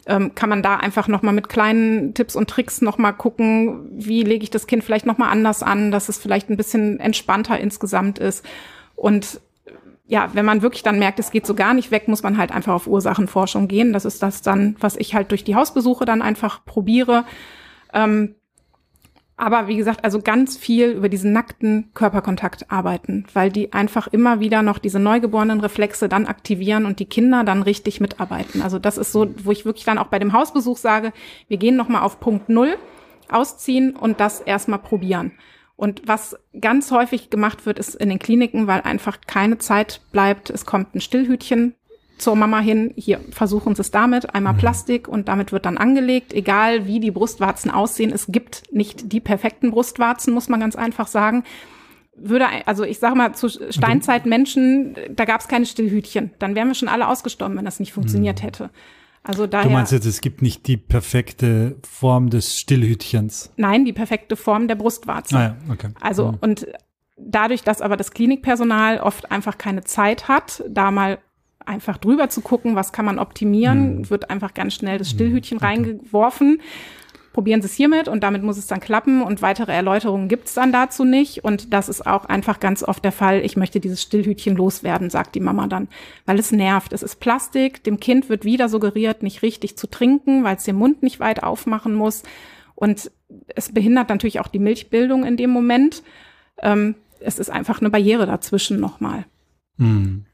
[0.07, 4.43] Ähm, kann man da einfach nochmal mit kleinen Tipps und Tricks nochmal gucken, wie lege
[4.43, 8.45] ich das Kind vielleicht nochmal anders an, dass es vielleicht ein bisschen entspannter insgesamt ist.
[8.95, 9.41] Und
[10.07, 12.51] ja, wenn man wirklich dann merkt, es geht so gar nicht weg, muss man halt
[12.51, 13.91] einfach auf Ursachenforschung gehen.
[13.91, 17.25] Das ist das dann, was ich halt durch die Hausbesuche dann einfach probiere.
[17.93, 18.35] Ähm,
[19.37, 24.39] aber wie gesagt, also ganz viel über diesen nackten Körperkontakt arbeiten, weil die einfach immer
[24.39, 28.63] wieder noch diese neugeborenen Reflexe dann aktivieren und die Kinder dann richtig mitarbeiten.
[28.63, 31.13] Also das ist so, wo ich wirklich dann auch bei dem Hausbesuch sage,
[31.47, 32.77] wir gehen nochmal auf Punkt Null,
[33.29, 35.33] ausziehen und das erstmal probieren.
[35.75, 40.49] Und was ganz häufig gemacht wird, ist in den Kliniken, weil einfach keine Zeit bleibt,
[40.49, 41.75] es kommt ein Stillhütchen
[42.17, 44.57] zur Mama hin, hier versuchen sie es damit, einmal mhm.
[44.57, 48.11] Plastik und damit wird dann angelegt, egal wie die Brustwarzen aussehen.
[48.11, 51.43] Es gibt nicht die perfekten Brustwarzen, muss man ganz einfach sagen.
[52.15, 56.31] Würde, also ich sage mal, zu Steinzeitmenschen, da gab es keine Stillhütchen.
[56.39, 58.45] Dann wären wir schon alle ausgestorben, wenn das nicht funktioniert mhm.
[58.45, 58.69] hätte.
[59.23, 63.51] Also daher, du meinst jetzt, es gibt nicht die perfekte Form des Stillhütchens?
[63.57, 65.37] Nein, die perfekte Form der Brustwarze.
[65.37, 65.89] Ah ja, okay.
[65.99, 66.37] Also mhm.
[66.41, 66.67] und
[67.17, 71.19] dadurch, dass aber das Klinikpersonal oft einfach keine Zeit hat, da mal
[71.67, 74.09] einfach drüber zu gucken, was kann man optimieren, mhm.
[74.09, 75.63] wird einfach ganz schnell das Stillhütchen mhm.
[75.63, 76.61] reingeworfen.
[77.33, 80.55] Probieren Sie es hiermit und damit muss es dann klappen und weitere Erläuterungen gibt es
[80.55, 81.43] dann dazu nicht.
[81.43, 83.45] Und das ist auch einfach ganz oft der Fall.
[83.45, 85.87] Ich möchte dieses Stillhütchen loswerden, sagt die Mama dann,
[86.25, 86.93] weil es nervt.
[86.93, 87.83] Es ist Plastik.
[87.83, 91.43] Dem Kind wird wieder suggeriert, nicht richtig zu trinken, weil es den Mund nicht weit
[91.43, 92.23] aufmachen muss.
[92.73, 93.11] Und
[93.55, 96.01] es behindert natürlich auch die Milchbildung in dem Moment.
[96.59, 99.25] Ähm, es ist einfach eine Barriere dazwischen nochmal.
[99.77, 100.25] Mhm.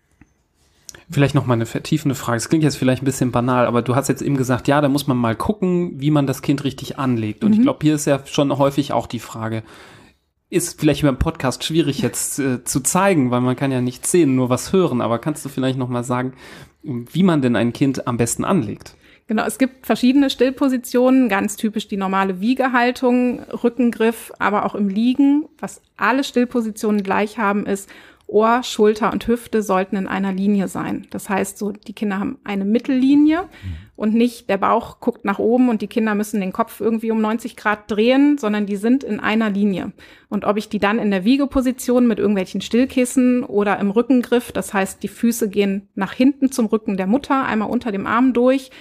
[1.14, 2.38] Vielleicht noch mal eine vertiefende Frage.
[2.38, 4.90] Es klingt jetzt vielleicht ein bisschen banal, aber du hast jetzt eben gesagt, ja, da
[4.90, 7.44] muss man mal gucken, wie man das Kind richtig anlegt.
[7.44, 7.58] Und mhm.
[7.58, 9.64] ich glaube, hier ist ja schon häufig auch die Frage,
[10.50, 14.08] ist vielleicht über einen Podcast schwierig jetzt äh, zu zeigen, weil man kann ja nicht
[14.08, 15.02] sehen, nur was hören.
[15.02, 16.34] Aber kannst du vielleicht noch mal sagen,
[16.82, 18.96] wie man denn ein Kind am besten anlegt?
[19.28, 25.46] Genau, es gibt verschiedene Stillpositionen, ganz typisch die normale Wiegehaltung, Rückengriff, aber auch im Liegen.
[25.60, 27.90] Was alle Stillpositionen gleich haben, ist
[28.34, 31.08] Ohr, Schulter und Hüfte sollten in einer Linie sein.
[31.12, 33.48] Das heißt, so die Kinder haben eine Mittellinie
[33.96, 37.22] und nicht der Bauch guckt nach oben und die Kinder müssen den Kopf irgendwie um
[37.22, 39.94] 90 Grad drehen, sondern die sind in einer Linie.
[40.30, 44.74] Und ob ich die dann in der Wiegeposition mit irgendwelchen Stillkissen oder im Rückengriff, das
[44.74, 48.72] heißt, die Füße gehen nach hinten zum Rücken der Mutter, einmal unter dem Arm durch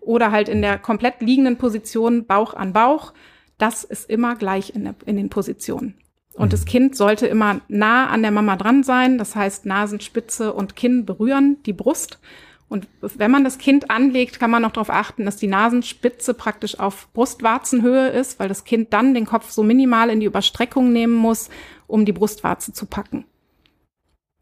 [0.00, 3.14] oder halt in der komplett liegenden Position Bauch an Bauch,
[3.56, 5.94] das ist immer gleich in, der, in den Positionen.
[6.38, 9.18] Und das Kind sollte immer nah an der Mama dran sein.
[9.18, 12.18] Das heißt, Nasenspitze und Kinn berühren die Brust.
[12.68, 16.78] Und wenn man das Kind anlegt, kann man noch darauf achten, dass die Nasenspitze praktisch
[16.78, 21.14] auf Brustwarzenhöhe ist, weil das Kind dann den Kopf so minimal in die Überstreckung nehmen
[21.14, 21.48] muss,
[21.86, 23.24] um die Brustwarze zu packen.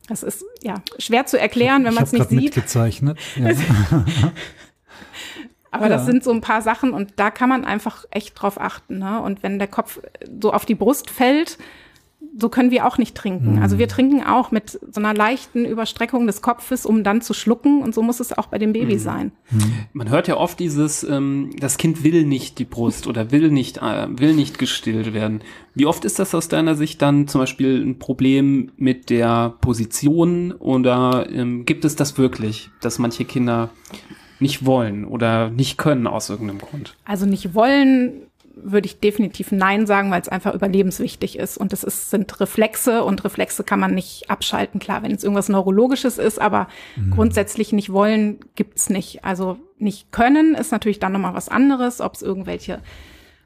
[0.09, 2.43] Das ist ja schwer zu erklären, wenn man es nicht sieht.
[2.43, 3.19] Mitgezeichnet.
[3.37, 4.33] Ja.
[5.73, 5.97] Aber ja.
[5.97, 8.99] das sind so ein paar Sachen und da kann man einfach echt drauf achten.
[8.99, 9.21] Ne?
[9.21, 10.01] Und wenn der Kopf
[10.41, 11.59] so auf die Brust fällt,
[12.39, 13.57] so können wir auch nicht trinken.
[13.57, 13.63] Mhm.
[13.63, 17.83] Also wir trinken auch mit so einer leichten Überstreckung des Kopfes, um dann zu schlucken.
[17.83, 18.99] Und so muss es auch bei dem Baby mhm.
[18.99, 19.33] sein.
[19.51, 19.73] Mhm.
[19.93, 23.79] Man hört ja oft dieses, ähm, das Kind will nicht die Brust oder will nicht,
[23.79, 25.41] äh, will nicht gestillt werden.
[25.75, 30.53] Wie oft ist das aus deiner Sicht dann zum Beispiel ein Problem mit der Position
[30.53, 33.71] oder ähm, gibt es das wirklich, dass manche Kinder
[34.39, 36.97] nicht wollen oder nicht können aus irgendeinem Grund?
[37.05, 38.26] Also nicht wollen
[38.57, 41.59] würde ich definitiv Nein sagen, weil es einfach überlebenswichtig ist.
[41.59, 44.81] Und das ist, sind Reflexe und Reflexe kann man nicht abschalten.
[44.81, 46.67] Klar, wenn es irgendwas Neurologisches ist, aber
[46.97, 47.11] mhm.
[47.11, 49.25] grundsätzlich nicht wollen, gibt's nicht.
[49.25, 52.81] Also nicht können ist natürlich dann nochmal was anderes, ob es irgendwelche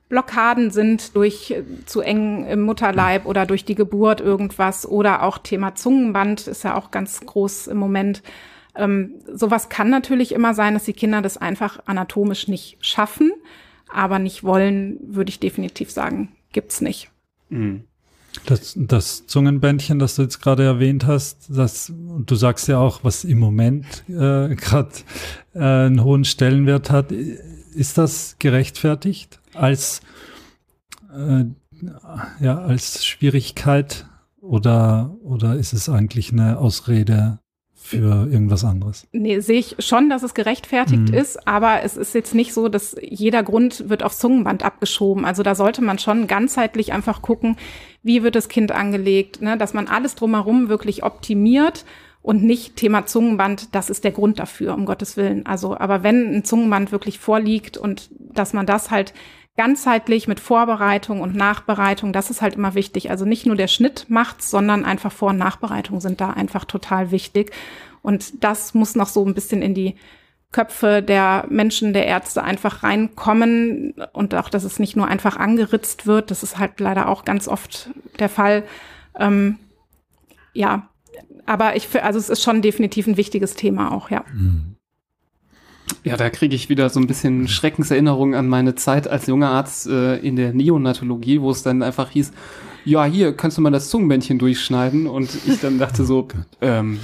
[0.09, 5.39] Blockaden sind durch äh, zu eng im Mutterleib oder durch die Geburt irgendwas oder auch
[5.39, 8.23] Thema Zungenband ist ja auch ganz groß im Moment.
[8.77, 13.33] Ähm, sowas kann natürlich immer sein, dass die Kinder das einfach anatomisch nicht schaffen
[13.93, 17.11] aber nicht wollen, würde ich definitiv sagen, gibt's nicht.
[17.49, 17.85] Mhm.
[18.47, 23.25] Das, das Zungenbändchen, das du jetzt gerade erwähnt hast, das, du sagst ja auch, was
[23.25, 24.91] im Moment äh, gerade
[25.55, 30.01] äh, einen hohen Stellenwert hat, ist das gerechtfertigt als
[31.13, 31.45] äh,
[32.41, 34.07] ja als Schwierigkeit
[34.41, 37.39] oder oder ist es eigentlich eine Ausrede
[37.91, 39.07] für irgendwas anderes.
[39.13, 41.15] Nee, sehe ich schon, dass es gerechtfertigt mhm.
[41.15, 45.25] ist, aber es ist jetzt nicht so, dass jeder Grund wird aufs Zungenband abgeschoben.
[45.25, 47.57] Also da sollte man schon ganzheitlich einfach gucken,
[48.03, 49.59] wie wird das Kind angelegt, ne?
[49.59, 51.85] dass man alles drumherum wirklich optimiert
[52.23, 55.47] und nicht Thema Zungenband, das ist der Grund dafür, um Gottes Willen.
[55.47, 59.15] Also, aber wenn ein Zungenband wirklich vorliegt und dass man das halt
[59.57, 63.11] ganzheitlich mit Vorbereitung und Nachbereitung, das ist halt immer wichtig.
[63.11, 67.11] Also nicht nur der Schnitt macht's, sondern einfach Vor- und Nachbereitung sind da einfach total
[67.11, 67.53] wichtig.
[68.03, 69.97] Und das muss noch so ein bisschen in die
[70.53, 76.07] Köpfe der Menschen, der Ärzte einfach reinkommen und auch, dass es nicht nur einfach angeritzt
[76.07, 76.31] wird.
[76.31, 78.65] Das ist halt leider auch ganz oft der Fall.
[79.17, 79.59] Ähm,
[80.53, 80.89] ja,
[81.47, 84.25] aber ich, also es ist schon definitiv ein wichtiges Thema auch, ja.
[84.33, 84.77] Mhm.
[86.05, 89.87] Ja, da kriege ich wieder so ein bisschen Schreckenserinnerungen an meine Zeit als junger Arzt
[89.87, 92.33] äh, in der Neonatologie, wo es dann einfach hieß,
[92.85, 95.07] ja, hier kannst du mal das Zungenbändchen durchschneiden.
[95.07, 96.99] Und ich dann dachte so, oh ähm,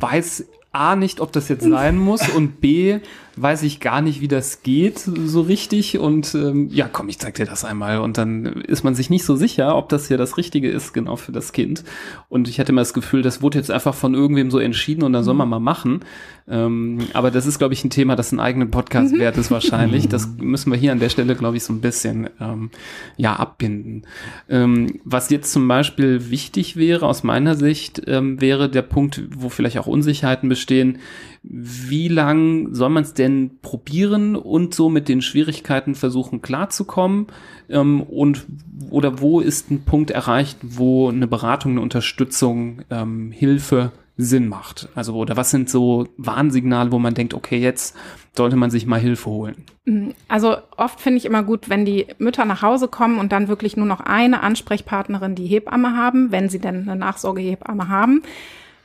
[0.00, 2.98] weiß A nicht, ob das jetzt sein muss und B
[3.36, 5.98] weiß ich gar nicht, wie das geht so richtig.
[5.98, 7.98] Und ähm, ja, komm, ich zeig dir das einmal.
[7.98, 11.16] Und dann ist man sich nicht so sicher, ob das hier das Richtige ist, genau
[11.16, 11.84] für das Kind.
[12.28, 15.12] Und ich hatte immer das Gefühl, das wurde jetzt einfach von irgendwem so entschieden und
[15.12, 16.00] dann soll man mal machen.
[16.46, 19.18] Ähm, aber das ist, glaube ich, ein Thema, das einen eigenen Podcast mhm.
[19.18, 20.08] wert ist wahrscheinlich.
[20.08, 22.70] Das müssen wir hier an der Stelle, glaube ich, so ein bisschen ähm,
[23.16, 24.02] ja abbinden.
[24.48, 29.48] Ähm, was jetzt zum Beispiel wichtig wäre aus meiner Sicht, ähm, wäre der Punkt, wo
[29.48, 30.98] vielleicht auch Unsicherheiten bestehen
[31.46, 37.26] wie lang soll man es denn probieren und so mit den Schwierigkeiten versuchen klarzukommen?
[37.68, 38.46] Ähm, und
[38.90, 44.88] oder wo ist ein Punkt erreicht, wo eine Beratung, eine Unterstützung, ähm, Hilfe Sinn macht?
[44.94, 47.94] Also, oder was sind so Warnsignale, wo man denkt, okay, jetzt
[48.34, 49.64] sollte man sich mal Hilfe holen?
[49.84, 50.14] Mhm.
[50.28, 53.76] Also oft finde ich immer gut, wenn die Mütter nach Hause kommen und dann wirklich
[53.76, 58.22] nur noch eine Ansprechpartnerin, die Hebamme haben, wenn sie denn eine Nachsorgehebamme haben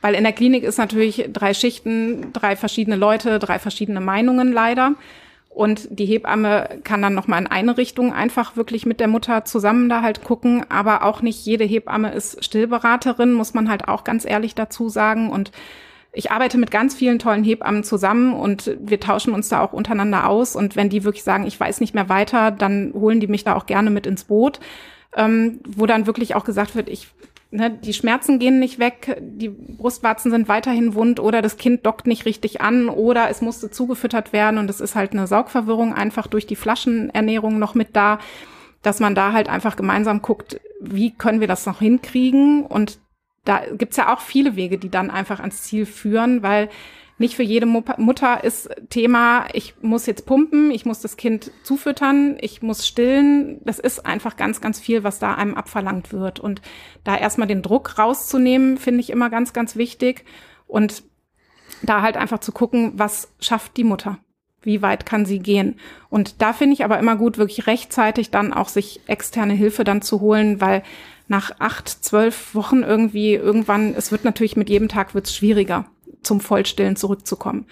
[0.00, 4.94] weil in der Klinik ist natürlich drei Schichten, drei verschiedene Leute, drei verschiedene Meinungen leider.
[5.50, 9.88] Und die Hebamme kann dann nochmal in eine Richtung einfach wirklich mit der Mutter zusammen
[9.88, 10.64] da halt gucken.
[10.68, 15.28] Aber auch nicht jede Hebamme ist Stillberaterin, muss man halt auch ganz ehrlich dazu sagen.
[15.28, 15.50] Und
[16.12, 20.28] ich arbeite mit ganz vielen tollen Hebammen zusammen und wir tauschen uns da auch untereinander
[20.28, 20.56] aus.
[20.56, 23.54] Und wenn die wirklich sagen, ich weiß nicht mehr weiter, dann holen die mich da
[23.54, 24.60] auch gerne mit ins Boot,
[25.16, 27.08] ähm, wo dann wirklich auch gesagt wird, ich
[27.50, 32.06] ne, die Schmerzen gehen nicht weg, die Brustwarzen sind weiterhin wund oder das Kind dockt
[32.06, 36.26] nicht richtig an oder es musste zugefüttert werden und es ist halt eine Saugverwirrung einfach
[36.26, 38.18] durch die Flaschenernährung noch mit da,
[38.82, 42.64] dass man da halt einfach gemeinsam guckt, wie können wir das noch hinkriegen?
[42.64, 42.98] Und
[43.44, 46.68] da gibt's ja auch viele Wege, die dann einfach ans Ziel führen, weil
[47.20, 52.38] nicht für jede Mutter ist Thema, ich muss jetzt pumpen, ich muss das Kind zufüttern,
[52.40, 53.60] ich muss stillen.
[53.62, 56.40] Das ist einfach ganz, ganz viel, was da einem abverlangt wird.
[56.40, 56.62] Und
[57.04, 60.24] da erstmal den Druck rauszunehmen, finde ich immer ganz, ganz wichtig.
[60.66, 61.02] Und
[61.82, 64.18] da halt einfach zu gucken, was schafft die Mutter?
[64.62, 65.78] Wie weit kann sie gehen?
[66.08, 70.00] Und da finde ich aber immer gut, wirklich rechtzeitig dann auch sich externe Hilfe dann
[70.00, 70.82] zu holen, weil
[71.28, 75.84] nach acht, zwölf Wochen irgendwie irgendwann, es wird natürlich mit jedem Tag wird's schwieriger
[76.22, 77.66] zum Vollstillen zurückzukommen.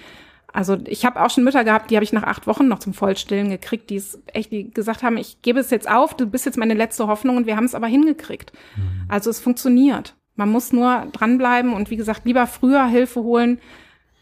[0.52, 2.94] Also ich habe auch schon Mütter gehabt, die habe ich nach acht Wochen noch zum
[2.94, 6.46] Vollstillen gekriegt, die es echt, die gesagt haben, ich gebe es jetzt auf, du bist
[6.46, 8.52] jetzt meine letzte Hoffnung und wir haben es aber hingekriegt.
[8.76, 9.04] Mhm.
[9.08, 10.14] Also es funktioniert.
[10.36, 13.58] Man muss nur dranbleiben und wie gesagt, lieber früher Hilfe holen,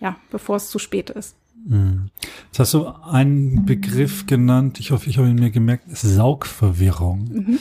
[0.00, 1.36] ja, bevor es zu spät ist.
[1.64, 2.10] Mhm.
[2.46, 7.28] Jetzt hast du einen Begriff genannt, ich hoffe, ich habe ihn mir gemerkt, Saugverwirrung.
[7.32, 7.58] Mhm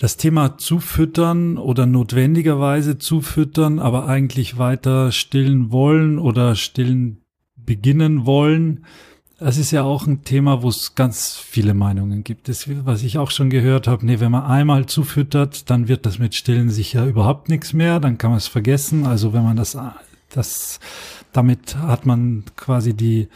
[0.00, 7.20] das Thema zufüttern oder notwendigerweise zufüttern, aber eigentlich weiter stillen wollen oder stillen
[7.54, 8.86] beginnen wollen,
[9.38, 12.48] das ist ja auch ein Thema, wo es ganz viele Meinungen gibt.
[12.48, 16.18] Das, was ich auch schon gehört habe, nee, wenn man einmal zufüttert, dann wird das
[16.18, 19.04] mit Stillen sicher überhaupt nichts mehr, dann kann man es vergessen.
[19.04, 19.76] Also wenn man das,
[20.30, 20.80] das,
[21.32, 23.28] damit hat man quasi die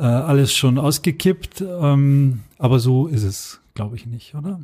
[0.00, 1.60] äh, alles schon ausgekippt.
[1.60, 4.60] Ähm, aber so ist es, glaube ich, nicht, oder?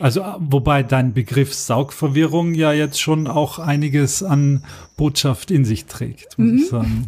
[0.00, 4.64] Also, wobei dein Begriff Saugverwirrung ja jetzt schon auch einiges an
[4.96, 6.56] Botschaft in sich trägt, muss mhm.
[6.58, 7.06] ich sagen.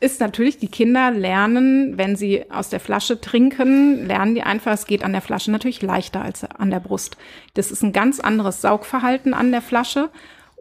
[0.00, 4.86] Ist natürlich, die Kinder lernen, wenn sie aus der Flasche trinken, lernen die einfach, es
[4.86, 7.16] geht an der Flasche natürlich leichter als an der Brust.
[7.54, 10.10] Das ist ein ganz anderes Saugverhalten an der Flasche.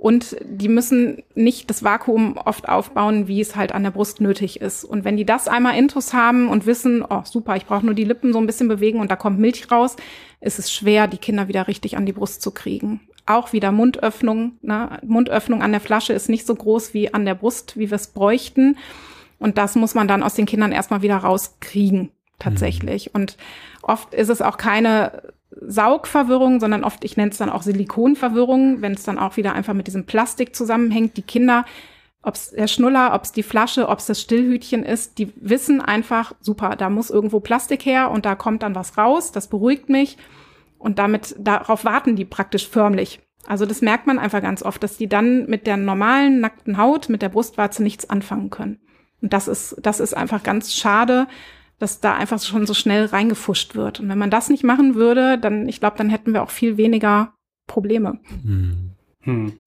[0.03, 4.59] Und die müssen nicht das Vakuum oft aufbauen, wie es halt an der Brust nötig
[4.59, 4.83] ist.
[4.83, 8.03] Und wenn die das einmal intus haben und wissen, oh super, ich brauche nur die
[8.03, 9.95] Lippen so ein bisschen bewegen und da kommt Milch raus,
[10.41, 12.99] ist es schwer, die Kinder wieder richtig an die Brust zu kriegen.
[13.25, 14.57] Auch wieder Mundöffnung.
[14.61, 14.99] Ne?
[15.05, 18.07] Mundöffnung an der Flasche ist nicht so groß wie an der Brust, wie wir es
[18.07, 18.75] bräuchten.
[19.39, 23.05] Und das muss man dann aus den Kindern erstmal wieder rauskriegen, tatsächlich.
[23.05, 23.21] Mhm.
[23.21, 23.37] Und
[23.81, 25.31] oft ist es auch keine
[25.61, 29.73] Saugverwirrung, sondern oft, ich nenne es dann auch Silikonverwirrung, wenn es dann auch wieder einfach
[29.73, 31.17] mit diesem Plastik zusammenhängt.
[31.17, 31.65] Die Kinder,
[32.21, 35.81] ob es der Schnuller, ob es die Flasche, ob es das Stillhütchen ist, die wissen
[35.81, 39.89] einfach, super, da muss irgendwo Plastik her und da kommt dann was raus, das beruhigt
[39.89, 40.17] mich.
[40.77, 43.21] Und damit, darauf warten die praktisch förmlich.
[43.45, 47.09] Also das merkt man einfach ganz oft, dass die dann mit der normalen nackten Haut,
[47.09, 48.79] mit der Brustwarze nichts anfangen können.
[49.21, 51.27] Und das ist, das ist einfach ganz schade,
[51.83, 53.99] dass da einfach schon so schnell reingefuscht wird.
[53.99, 56.77] Und wenn man das nicht machen würde, dann, ich glaube, dann hätten wir auch viel
[56.77, 57.33] weniger
[57.67, 58.19] Probleme.
[58.43, 58.91] Hm.
[59.21, 59.57] Hm.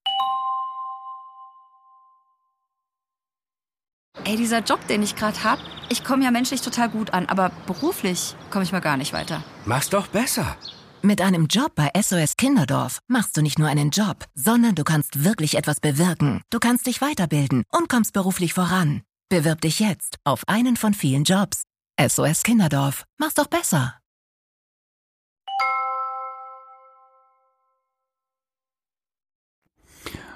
[4.25, 5.59] Ey, dieser Job, den ich gerade hab,
[5.89, 9.43] ich komme ja menschlich total gut an, aber beruflich komme ich mal gar nicht weiter.
[9.65, 10.57] Mach's doch besser.
[11.03, 15.23] Mit einem Job bei SOS Kinderdorf machst du nicht nur einen Job, sondern du kannst
[15.23, 16.41] wirklich etwas bewirken.
[16.49, 19.03] Du kannst dich weiterbilden und kommst beruflich voran.
[19.29, 21.66] Bewirb dich jetzt auf einen von vielen Jobs.
[21.99, 23.05] SOS Kinderdorf.
[23.17, 23.95] Mach's doch besser.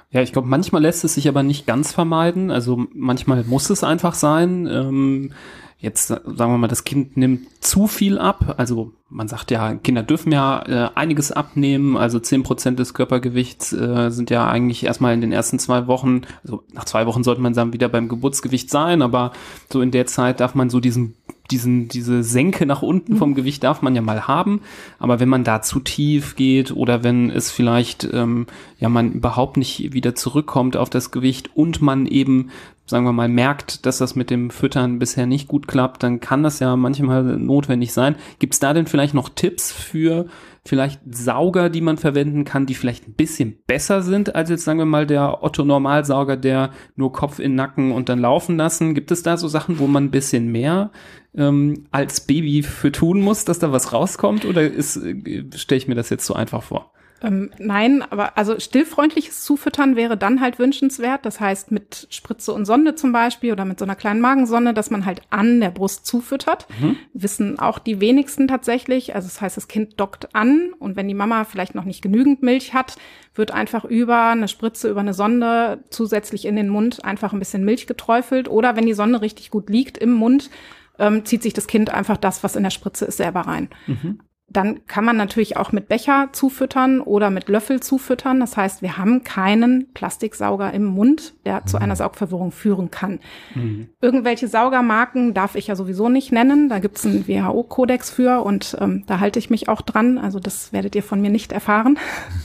[0.09, 2.51] Ja, ich glaube, manchmal lässt es sich aber nicht ganz vermeiden.
[2.51, 4.67] Also manchmal muss es einfach sein.
[4.67, 5.33] Ähm,
[5.81, 8.55] jetzt sagen wir mal, das Kind nimmt zu viel ab.
[8.57, 11.97] Also man sagt ja, Kinder dürfen ja äh, einiges abnehmen.
[11.97, 16.21] Also zehn Prozent des Körpergewichts äh, sind ja eigentlich erstmal in den ersten zwei Wochen,
[16.43, 19.31] also nach zwei Wochen sollte man dann wieder beim Geburtsgewicht sein, aber
[19.71, 21.15] so in der Zeit darf man so diesen
[21.51, 23.35] diesen, diese Senke nach unten vom mhm.
[23.35, 24.61] Gewicht darf man ja mal haben.
[24.99, 28.47] Aber wenn man da zu tief geht oder wenn es vielleicht, ähm,
[28.79, 32.51] ja, man überhaupt nicht wieder zurückkommt auf das Gewicht und man eben,
[32.91, 36.43] sagen wir mal, merkt, dass das mit dem Füttern bisher nicht gut klappt, dann kann
[36.43, 38.15] das ja manchmal notwendig sein.
[38.37, 40.27] Gibt es da denn vielleicht noch Tipps für
[40.63, 44.77] vielleicht Sauger, die man verwenden kann, die vielleicht ein bisschen besser sind als jetzt sagen
[44.77, 48.93] wir mal der Otto Normalsauger, der nur Kopf in Nacken und dann laufen lassen.
[48.93, 50.91] Gibt es da so Sachen, wo man ein bisschen mehr
[51.35, 54.45] ähm, als Baby für tun muss, dass da was rauskommt?
[54.45, 56.91] Oder ist, äh, stelle ich mir das jetzt so einfach vor?
[57.23, 61.25] Ähm, nein, aber also stillfreundliches Zufüttern wäre dann halt wünschenswert.
[61.25, 64.89] Das heißt mit Spritze und Sonde zum Beispiel oder mit so einer kleinen Magensonde, dass
[64.89, 66.67] man halt an der Brust zufüttert.
[66.79, 66.97] Mhm.
[67.13, 69.13] Wissen auch die wenigsten tatsächlich.
[69.13, 72.41] Also das heißt, das Kind dockt an und wenn die Mama vielleicht noch nicht genügend
[72.41, 72.97] Milch hat,
[73.35, 77.63] wird einfach über eine Spritze, über eine Sonde zusätzlich in den Mund einfach ein bisschen
[77.63, 78.49] Milch geträufelt.
[78.49, 80.49] Oder wenn die Sonde richtig gut liegt im Mund,
[80.97, 83.69] ähm, zieht sich das Kind einfach das, was in der Spritze ist, selber rein.
[83.85, 84.19] Mhm
[84.51, 88.39] dann kann man natürlich auch mit Becher zufüttern oder mit Löffel zufüttern.
[88.39, 93.19] Das heißt, wir haben keinen Plastiksauger im Mund, der zu einer Saugverwirrung führen kann.
[93.55, 93.89] Mhm.
[94.01, 96.69] Irgendwelche Saugermarken darf ich ja sowieso nicht nennen.
[96.69, 100.17] Da gibt es einen WHO-Kodex für und ähm, da halte ich mich auch dran.
[100.17, 101.97] Also das werdet ihr von mir nicht erfahren.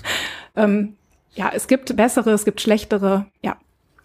[0.57, 0.94] ähm,
[1.34, 3.26] ja, es gibt bessere, es gibt schlechtere.
[3.42, 3.57] Ja,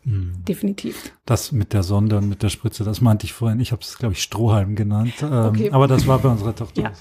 [0.04, 0.44] Mhm.
[0.48, 1.14] Definitiv.
[1.26, 3.60] Das mit der Sonde und mit der Spritze, das meinte ich vorhin.
[3.60, 5.14] Ich habe es, glaube ich, Strohhalm genannt.
[5.22, 5.70] Ähm, okay.
[5.72, 6.82] Aber das war bei unserer Tochter.
[6.82, 6.92] Ja.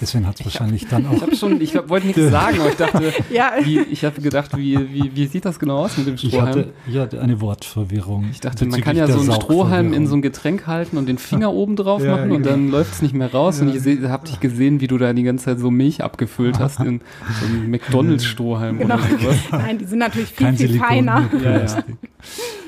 [0.00, 1.14] Deswegen hat es wahrscheinlich hab, dann auch.
[1.14, 3.50] Ich habe schon, ich wollte nichts sagen, aber ich dachte, ja.
[3.64, 6.72] wie, ich habe gedacht, wie, wie, wie sieht das genau aus mit dem Strohhalm?
[6.86, 8.28] Ich hatte, ja, eine Wortverwirrung.
[8.30, 11.18] Ich dachte, man kann ja so einen Strohhalm in so ein Getränk halten und den
[11.18, 12.50] Finger oben drauf ja, machen und genau.
[12.50, 13.60] dann läuft es nicht mehr raus.
[13.60, 16.78] Und ich habe dich gesehen, wie du da die ganze Zeit so Milch abgefüllt hast
[16.78, 17.00] in
[17.40, 18.94] so einem McDonalds-Strohhalm genau.
[18.94, 19.36] oder sowas.
[19.50, 21.30] Nein, die sind natürlich viel, Kein viel Silikon feiner.
[21.42, 21.84] Ja, ja.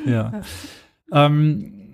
[0.04, 0.32] Ja.
[1.12, 1.92] Ähm,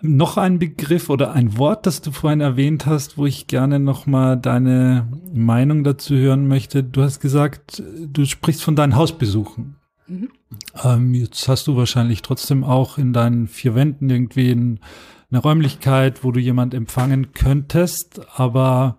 [0.00, 4.06] noch ein Begriff oder ein Wort, das du vorhin erwähnt hast, wo ich gerne noch
[4.06, 6.84] mal deine Meinung dazu hören möchte.
[6.84, 9.76] Du hast gesagt, du sprichst von deinen Hausbesuchen.
[10.06, 10.28] Mhm.
[10.82, 16.32] Ähm, jetzt hast du wahrscheinlich trotzdem auch in deinen vier Wänden irgendwie eine Räumlichkeit, wo
[16.32, 18.98] du jemand empfangen könntest, aber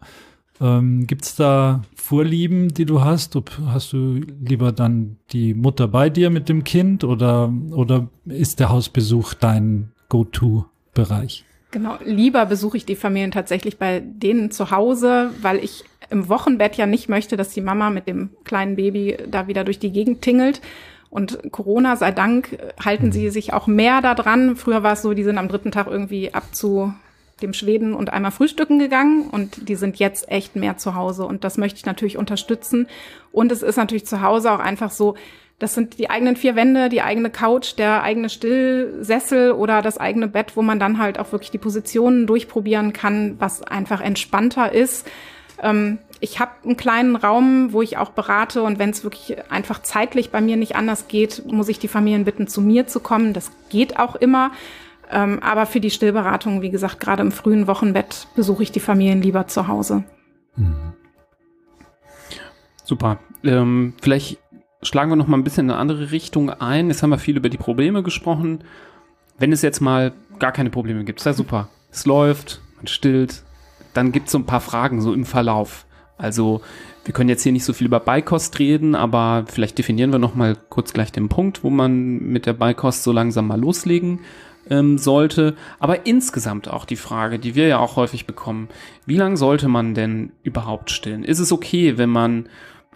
[0.62, 3.36] ähm, Gibt es da Vorlieben, die du hast?
[3.36, 8.60] Ob, hast du lieber dann die Mutter bei dir mit dem Kind oder, oder ist
[8.60, 11.46] der Hausbesuch dein Go-To-Bereich?
[11.72, 16.78] Genau, lieber besuche ich die Familien tatsächlich bei denen zu Hause, weil ich im Wochenbett
[16.78, 20.22] ja nicht möchte, dass die Mama mit dem kleinen Baby da wieder durch die Gegend
[20.22, 20.62] tingelt.
[21.10, 24.56] Und Corona sei Dank halten sie sich auch mehr daran.
[24.56, 26.94] Früher war es so, die sind am dritten Tag irgendwie abzu,
[27.42, 31.44] dem Schweden und einmal frühstücken gegangen und die sind jetzt echt mehr zu Hause und
[31.44, 32.88] das möchte ich natürlich unterstützen.
[33.32, 35.16] Und es ist natürlich zu Hause auch einfach so,
[35.60, 40.28] das sind die eigenen vier Wände, die eigene Couch, der eigene Stillsessel oder das eigene
[40.28, 45.08] Bett, wo man dann halt auch wirklich die Positionen durchprobieren kann, was einfach entspannter ist.
[45.62, 49.82] Ähm, ich habe einen kleinen Raum, wo ich auch berate und wenn es wirklich einfach
[49.82, 53.34] zeitlich bei mir nicht anders geht, muss ich die Familien bitten, zu mir zu kommen.
[53.34, 54.52] Das geht auch immer.
[55.12, 59.22] Ähm, aber für die Stillberatung, wie gesagt, gerade im frühen Wochenbett besuche ich die Familien
[59.22, 60.04] lieber zu Hause.
[60.56, 60.94] Mhm.
[62.84, 63.20] Super.
[63.44, 64.38] Ähm, vielleicht
[64.82, 66.88] schlagen wir noch mal ein bisschen in eine andere Richtung ein.
[66.90, 68.64] Jetzt haben wir viel über die Probleme gesprochen.
[69.38, 71.70] Wenn es jetzt mal gar keine Probleme gibt, ist ja super.
[71.92, 73.44] Es läuft, man stillt,
[73.94, 75.86] dann gibt es so ein paar Fragen so im Verlauf.
[76.18, 76.62] Also
[77.04, 80.36] wir können jetzt hier nicht so viel über Beikost reden, aber vielleicht definieren wir noch
[80.36, 84.20] mal kurz gleich den Punkt, wo man mit der Beikost so langsam mal loslegen
[84.70, 85.56] ähm, sollte.
[85.80, 88.70] Aber insgesamt auch die Frage, die wir ja auch häufig bekommen,
[89.06, 91.24] wie lange sollte man denn überhaupt stillen?
[91.24, 92.50] Ist es okay, wenn man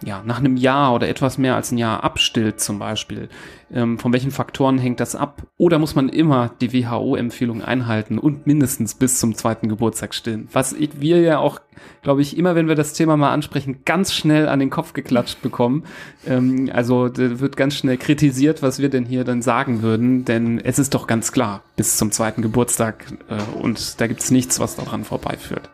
[0.04, 3.28] ja, nach einem Jahr oder etwas mehr als ein Jahr abstillt zum Beispiel.
[3.72, 5.42] Ähm, von welchen Faktoren hängt das ab?
[5.56, 10.48] Oder muss man immer die WHO-Empfehlung einhalten und mindestens bis zum zweiten Geburtstag stillen?
[10.52, 11.60] Was ich, wir ja auch,
[12.02, 15.42] glaube ich, immer wenn wir das Thema mal ansprechen, ganz schnell an den Kopf geklatscht
[15.42, 15.84] bekommen.
[16.26, 20.78] Ähm, also wird ganz schnell kritisiert, was wir denn hier dann sagen würden, denn es
[20.78, 24.76] ist doch ganz klar, bis zum zweiten Geburtstag äh, und da gibt es nichts, was
[24.76, 25.70] daran vorbeiführt.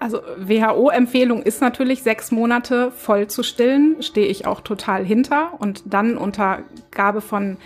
[0.00, 5.82] Also WHO-Empfehlung ist natürlich sechs Monate voll zu stillen, stehe ich auch total hinter und
[5.86, 7.56] dann unter Gabe von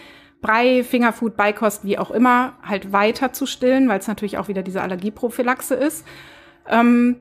[0.41, 4.63] Brei, Fingerfood, Beikost, wie auch immer, halt weiter zu stillen, weil es natürlich auch wieder
[4.63, 6.05] diese Allergieprophylaxe ist.
[6.69, 7.17] Ähm,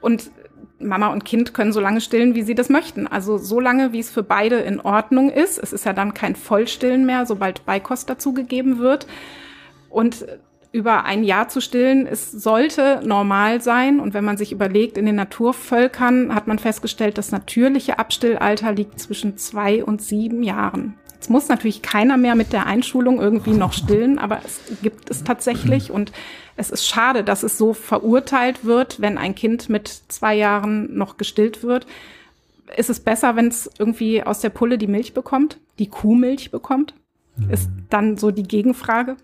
[0.00, 0.30] und
[0.78, 3.06] Mama und Kind können so lange stillen, wie sie das möchten.
[3.06, 5.58] Also so lange, wie es für beide in Ordnung ist.
[5.58, 9.06] Es ist ja dann kein Vollstillen mehr, sobald Beikost dazugegeben wird.
[9.90, 10.26] Und
[10.74, 14.00] über ein Jahr zu stillen, es sollte normal sein.
[14.00, 18.98] Und wenn man sich überlegt, in den Naturvölkern hat man festgestellt, das natürliche Abstillalter liegt
[18.98, 20.94] zwischen zwei und sieben Jahren.
[21.14, 25.22] Jetzt muss natürlich keiner mehr mit der Einschulung irgendwie noch stillen, aber es gibt es
[25.22, 25.92] tatsächlich.
[25.92, 26.10] Und
[26.56, 31.18] es ist schade, dass es so verurteilt wird, wenn ein Kind mit zwei Jahren noch
[31.18, 31.86] gestillt wird.
[32.76, 36.94] Ist es besser, wenn es irgendwie aus der Pulle die Milch bekommt, die Kuhmilch bekommt?
[37.48, 39.16] Ist dann so die Gegenfrage.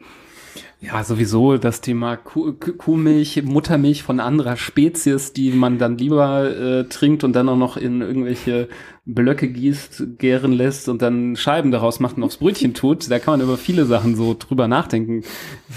[0.83, 6.85] Ja, sowieso das Thema Kuh, Kuhmilch, Muttermilch von anderer Spezies, die man dann lieber äh,
[6.85, 8.69] trinkt und dann auch noch in irgendwelche
[9.05, 13.11] Blöcke gießt, gären lässt und dann Scheiben daraus macht und aufs Brötchen tut.
[13.11, 15.23] Da kann man über viele Sachen so drüber nachdenken,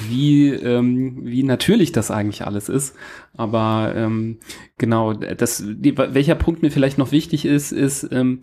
[0.08, 2.96] wie, ähm, wie natürlich das eigentlich alles ist.
[3.36, 4.38] Aber ähm,
[4.78, 8.40] genau, das, die, welcher Punkt mir vielleicht noch wichtig ist, ist, ähm,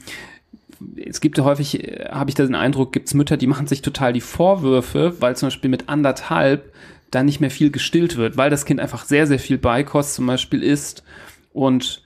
[0.96, 3.66] es gibt ja häufig, äh, habe ich da den Eindruck, gibt es Mütter, die machen
[3.66, 6.72] sich total die Vorwürfe, weil zum Beispiel mit anderthalb
[7.10, 10.26] da nicht mehr viel gestillt wird, weil das Kind einfach sehr, sehr viel Beikost zum
[10.26, 11.02] Beispiel isst
[11.52, 12.02] und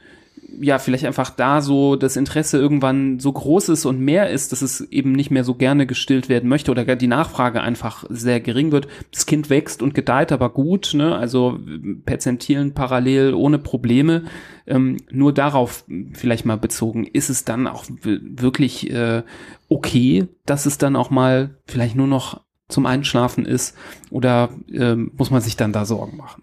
[0.60, 4.62] ja, vielleicht einfach da so das Interesse irgendwann so groß ist und mehr ist, dass
[4.62, 8.72] es eben nicht mehr so gerne gestillt werden möchte oder die Nachfrage einfach sehr gering
[8.72, 8.88] wird.
[9.12, 11.14] Das Kind wächst und gedeiht aber gut, ne?
[11.16, 11.58] also
[12.04, 14.24] perzentilen parallel ohne Probleme.
[14.66, 19.22] Ähm, nur darauf vielleicht mal bezogen, ist es dann auch wirklich äh,
[19.68, 23.76] okay, dass es dann auch mal vielleicht nur noch zum Einschlafen ist
[24.10, 26.42] oder äh, muss man sich dann da Sorgen machen?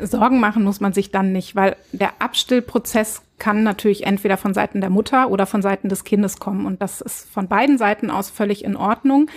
[0.00, 4.80] Sorgen machen muss man sich dann nicht, weil der Abstillprozess kann natürlich entweder von Seiten
[4.80, 6.66] der Mutter oder von Seiten des Kindes kommen.
[6.66, 9.30] Und das ist von beiden Seiten aus völlig in Ordnung.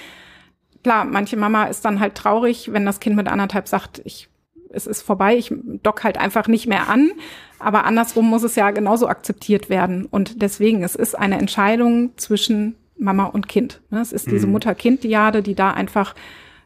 [0.83, 4.29] Klar, manche Mama ist dann halt traurig, wenn das Kind mit anderthalb sagt, ich,
[4.69, 7.11] es ist vorbei, ich dock halt einfach nicht mehr an.
[7.59, 10.05] Aber andersrum muss es ja genauso akzeptiert werden.
[10.05, 13.81] Und deswegen, es ist eine Entscheidung zwischen Mama und Kind.
[13.91, 14.53] Es ist diese mhm.
[14.53, 16.15] Mutter-Kind-Diade, die da einfach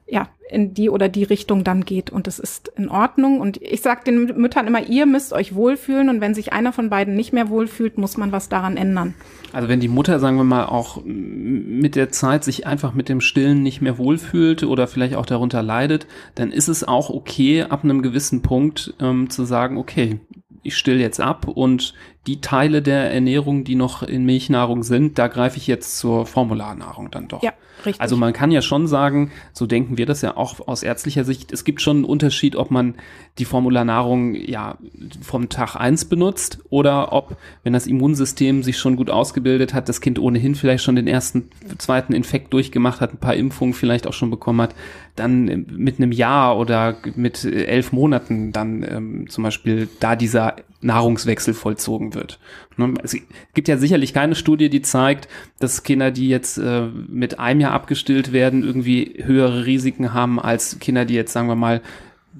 [0.07, 2.11] ja, in die oder die Richtung dann geht.
[2.11, 3.39] Und das ist in Ordnung.
[3.39, 6.09] Und ich sage den Müttern immer, ihr müsst euch wohlfühlen.
[6.09, 9.15] Und wenn sich einer von beiden nicht mehr wohlfühlt, muss man was daran ändern.
[9.53, 13.21] Also wenn die Mutter, sagen wir mal, auch mit der Zeit sich einfach mit dem
[13.21, 17.83] Stillen nicht mehr wohlfühlt oder vielleicht auch darunter leidet, dann ist es auch okay, ab
[17.83, 20.19] einem gewissen Punkt ähm, zu sagen, okay,
[20.61, 21.93] ich still jetzt ab und
[22.27, 27.11] die Teile der Ernährung, die noch in Milchnahrung sind, da greife ich jetzt zur Formularnahrung
[27.11, 27.43] dann doch.
[27.43, 27.53] Ja,
[27.85, 28.01] richtig.
[28.01, 31.51] Also man kann ja schon sagen, so denken wir das ja auch aus ärztlicher Sicht,
[31.51, 32.95] es gibt schon einen Unterschied, ob man
[33.37, 34.77] die Formularnahrung ja
[35.21, 40.01] vom Tag eins benutzt oder ob, wenn das Immunsystem sich schon gut ausgebildet hat, das
[40.01, 44.13] Kind ohnehin vielleicht schon den ersten, zweiten Infekt durchgemacht hat, ein paar Impfungen vielleicht auch
[44.13, 44.75] schon bekommen hat,
[45.15, 50.55] dann mit einem Jahr oder mit elf Monaten dann ähm, zum Beispiel da dieser
[50.85, 52.39] Nahrungswechsel vollzogen wird.
[52.77, 53.17] Ne, es
[53.53, 55.27] gibt ja sicherlich keine Studie, die zeigt,
[55.59, 60.79] dass Kinder, die jetzt äh, mit einem Jahr abgestillt werden, irgendwie höhere Risiken haben als
[60.79, 61.81] Kinder, die jetzt, sagen wir mal,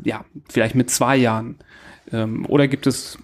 [0.03, 1.55] ja, vielleicht mit zwei Jahren.
[2.11, 3.17] Ähm, oder gibt es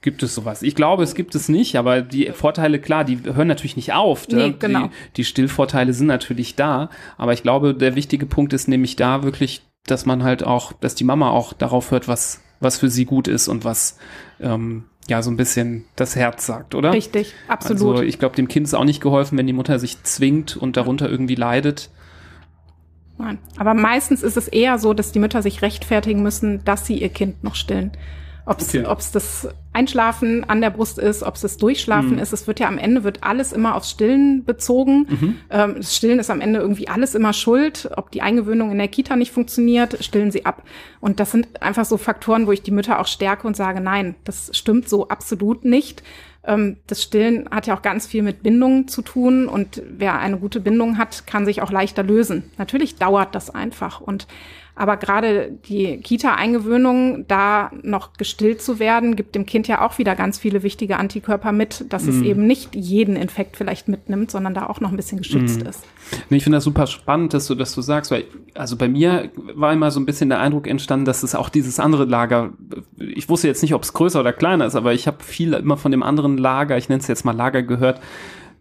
[0.00, 0.62] Gibt es sowas?
[0.62, 4.28] Ich glaube, es gibt es nicht, aber die Vorteile, klar, die hören natürlich nicht auf.
[4.28, 4.86] Nee, genau.
[4.86, 9.24] Die, die Stillvorteile sind natürlich da, aber ich glaube, der wichtige Punkt ist nämlich da
[9.24, 13.04] wirklich, dass man halt auch, dass die Mama auch darauf hört, was, was für sie
[13.04, 13.98] gut ist und was
[14.40, 16.92] ähm, ja so ein bisschen das Herz sagt, oder?
[16.92, 17.96] Richtig, absolut.
[17.96, 20.76] Also ich glaube, dem Kind ist auch nicht geholfen, wenn die Mutter sich zwingt und
[20.76, 21.90] darunter irgendwie leidet.
[23.18, 23.38] Nein.
[23.56, 27.08] Aber meistens ist es eher so, dass die Mütter sich rechtfertigen müssen, dass sie ihr
[27.08, 27.92] Kind noch stillen.
[28.46, 28.84] Ob es okay.
[29.12, 29.48] das
[29.78, 32.18] Einschlafen an der Brust ist, ob es das Durchschlafen mhm.
[32.18, 32.32] ist.
[32.32, 35.06] Es wird ja am Ende wird alles immer aufs Stillen bezogen.
[35.08, 35.36] Mhm.
[35.50, 37.88] Ähm, das Stillen ist am Ende irgendwie alles immer schuld.
[37.96, 40.64] Ob die Eingewöhnung in der Kita nicht funktioniert, stillen sie ab.
[41.00, 44.16] Und das sind einfach so Faktoren, wo ich die Mütter auch stärke und sage, nein,
[44.24, 46.02] das stimmt so absolut nicht.
[46.44, 50.38] Ähm, das Stillen hat ja auch ganz viel mit Bindungen zu tun und wer eine
[50.38, 52.50] gute Bindung hat, kann sich auch leichter lösen.
[52.58, 54.26] Natürlich dauert das einfach und
[54.78, 60.14] aber gerade die Kita-Eingewöhnung, da noch gestillt zu werden, gibt dem Kind ja auch wieder
[60.14, 62.08] ganz viele wichtige Antikörper mit, dass mhm.
[62.10, 65.66] es eben nicht jeden Infekt vielleicht mitnimmt, sondern da auch noch ein bisschen geschützt mhm.
[65.66, 65.84] ist.
[66.30, 68.24] Ich finde das super spannend, dass du das so sagst, weil
[68.54, 71.80] also bei mir war immer so ein bisschen der Eindruck entstanden, dass es auch dieses
[71.80, 72.52] andere Lager,
[72.98, 75.76] ich wusste jetzt nicht, ob es größer oder kleiner ist, aber ich habe viel immer
[75.76, 78.00] von dem anderen Lager, ich nenne es jetzt mal Lager gehört,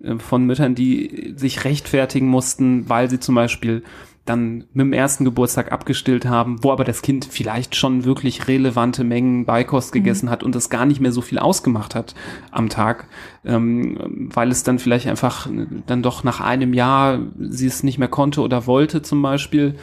[0.04, 3.84] äh, von Müttern, die sich rechtfertigen mussten, weil sie zum Beispiel
[4.30, 9.04] dann mit dem ersten Geburtstag abgestillt haben, wo aber das Kind vielleicht schon wirklich relevante
[9.04, 10.00] Mengen Beikost mhm.
[10.00, 10.32] gegessen mhm.
[10.32, 12.16] hat und das gar nicht mehr so viel ausgemacht hat
[12.52, 13.08] am Tag,
[13.46, 15.48] ähm, weil es dann vielleicht einfach
[15.86, 19.76] dann doch nach einem Jahr sie es nicht mehr konnte oder wollte zum Beispiel,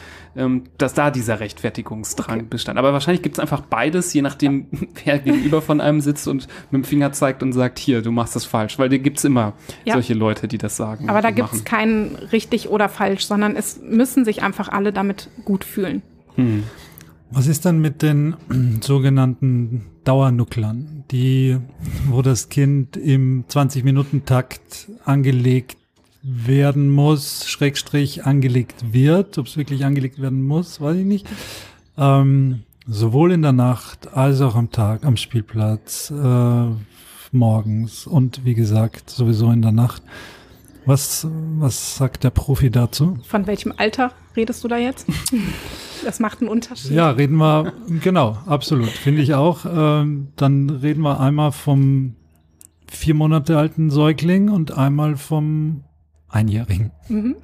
[0.77, 2.47] dass da dieser Rechtfertigungsdrang okay.
[2.49, 2.77] bestand.
[2.77, 4.67] Aber wahrscheinlich gibt es einfach beides, je nachdem,
[5.05, 8.35] wer gegenüber von einem sitzt und mit dem Finger zeigt und sagt, hier, du machst
[8.35, 9.53] das falsch, weil da gibt es immer
[9.85, 9.93] ja.
[9.93, 11.09] solche Leute, die das sagen.
[11.09, 15.29] Aber da gibt es kein richtig oder falsch, sondern es müssen sich einfach alle damit
[15.45, 16.01] gut fühlen.
[16.35, 16.63] Hm.
[17.31, 18.35] Was ist dann mit den
[18.81, 21.57] sogenannten Dauernukklern, die,
[22.09, 25.77] wo das Kind im 20-Minuten-Takt angelegt
[26.27, 29.37] werden muss, Schrägstrich angelegt wird.
[29.37, 31.27] Ob es wirklich angelegt werden muss, weiß ich nicht.
[31.97, 36.65] Ähm, sowohl in der Nacht als auch am Tag, am Spielplatz, äh,
[37.31, 40.01] morgens und wie gesagt sowieso in der Nacht.
[40.87, 43.17] Was, was sagt der Profi dazu?
[43.27, 45.07] Von welchem Alter redest du da jetzt?
[46.03, 46.91] Das macht einen Unterschied.
[46.91, 47.73] Ja, reden wir,
[48.03, 49.65] genau, absolut, finde ich auch.
[49.65, 52.15] Ähm, dann reden wir einmal vom
[52.87, 55.84] vier Monate alten Säugling und einmal vom
[56.35, 56.91] Einjährigen.
[57.07, 57.35] Mhm.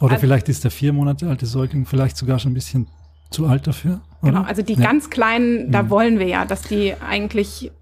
[0.00, 2.88] Oder also, vielleicht ist der vier Monate alte Säugling vielleicht sogar schon ein bisschen
[3.30, 4.00] zu alt dafür.
[4.20, 4.32] Oder?
[4.32, 4.84] Genau, also die ja.
[4.84, 5.90] ganz kleinen, da mhm.
[5.90, 7.72] wollen wir ja, dass die eigentlich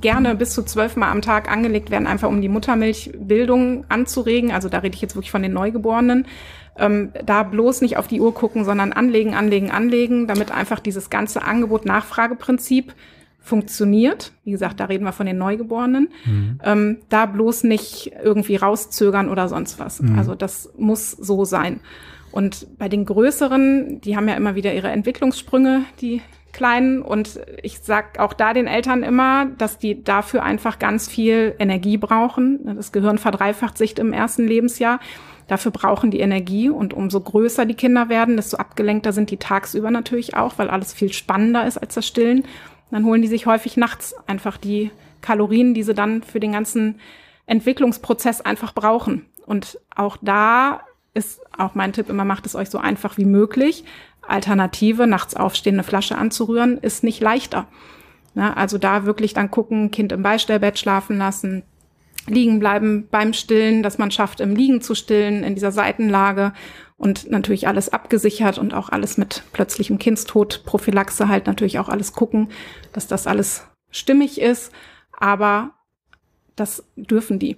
[0.00, 4.50] gerne bis zu zwölf Mal am Tag angelegt werden, einfach um die Muttermilchbildung anzuregen.
[4.50, 6.26] Also da rede ich jetzt wirklich von den Neugeborenen.
[6.78, 11.08] Ähm, da bloß nicht auf die Uhr gucken, sondern anlegen, anlegen, anlegen, damit einfach dieses
[11.08, 12.94] ganze Angebot-Nachfrageprinzip
[13.46, 14.32] funktioniert.
[14.44, 16.08] Wie gesagt, da reden wir von den Neugeborenen.
[16.24, 16.60] Mhm.
[16.64, 20.02] Ähm, da bloß nicht irgendwie rauszögern oder sonst was.
[20.02, 20.18] Mhm.
[20.18, 21.80] Also das muss so sein.
[22.32, 26.20] Und bei den größeren, die haben ja immer wieder ihre Entwicklungssprünge, die
[26.52, 27.02] Kleinen.
[27.02, 31.98] Und ich sag auch da den Eltern immer, dass die dafür einfach ganz viel Energie
[31.98, 32.74] brauchen.
[32.74, 34.98] Das Gehirn verdreifacht sich im ersten Lebensjahr.
[35.46, 39.92] Dafür brauchen die Energie und umso größer die Kinder werden, desto abgelenkter sind die tagsüber
[39.92, 42.44] natürlich auch, weil alles viel spannender ist als das Stillen.
[42.90, 47.00] Dann holen die sich häufig nachts einfach die Kalorien, die sie dann für den ganzen
[47.46, 49.26] Entwicklungsprozess einfach brauchen.
[49.46, 50.80] Und auch da
[51.14, 53.84] ist auch mein Tipp immer, macht es euch so einfach wie möglich.
[54.26, 57.66] Alternative, nachts aufstehen, eine Flasche anzurühren, ist nicht leichter.
[58.34, 61.62] Na, also da wirklich dann gucken, Kind im Beistellbett schlafen lassen,
[62.26, 66.52] liegen bleiben beim Stillen, dass man schafft, im Liegen zu stillen, in dieser Seitenlage
[66.96, 72.12] und natürlich alles abgesichert und auch alles mit plötzlichem Kindstod, Prophylaxe halt natürlich auch alles
[72.12, 72.48] gucken,
[72.92, 74.72] dass das alles stimmig ist.
[75.12, 75.72] Aber
[76.56, 77.56] das dürfen die.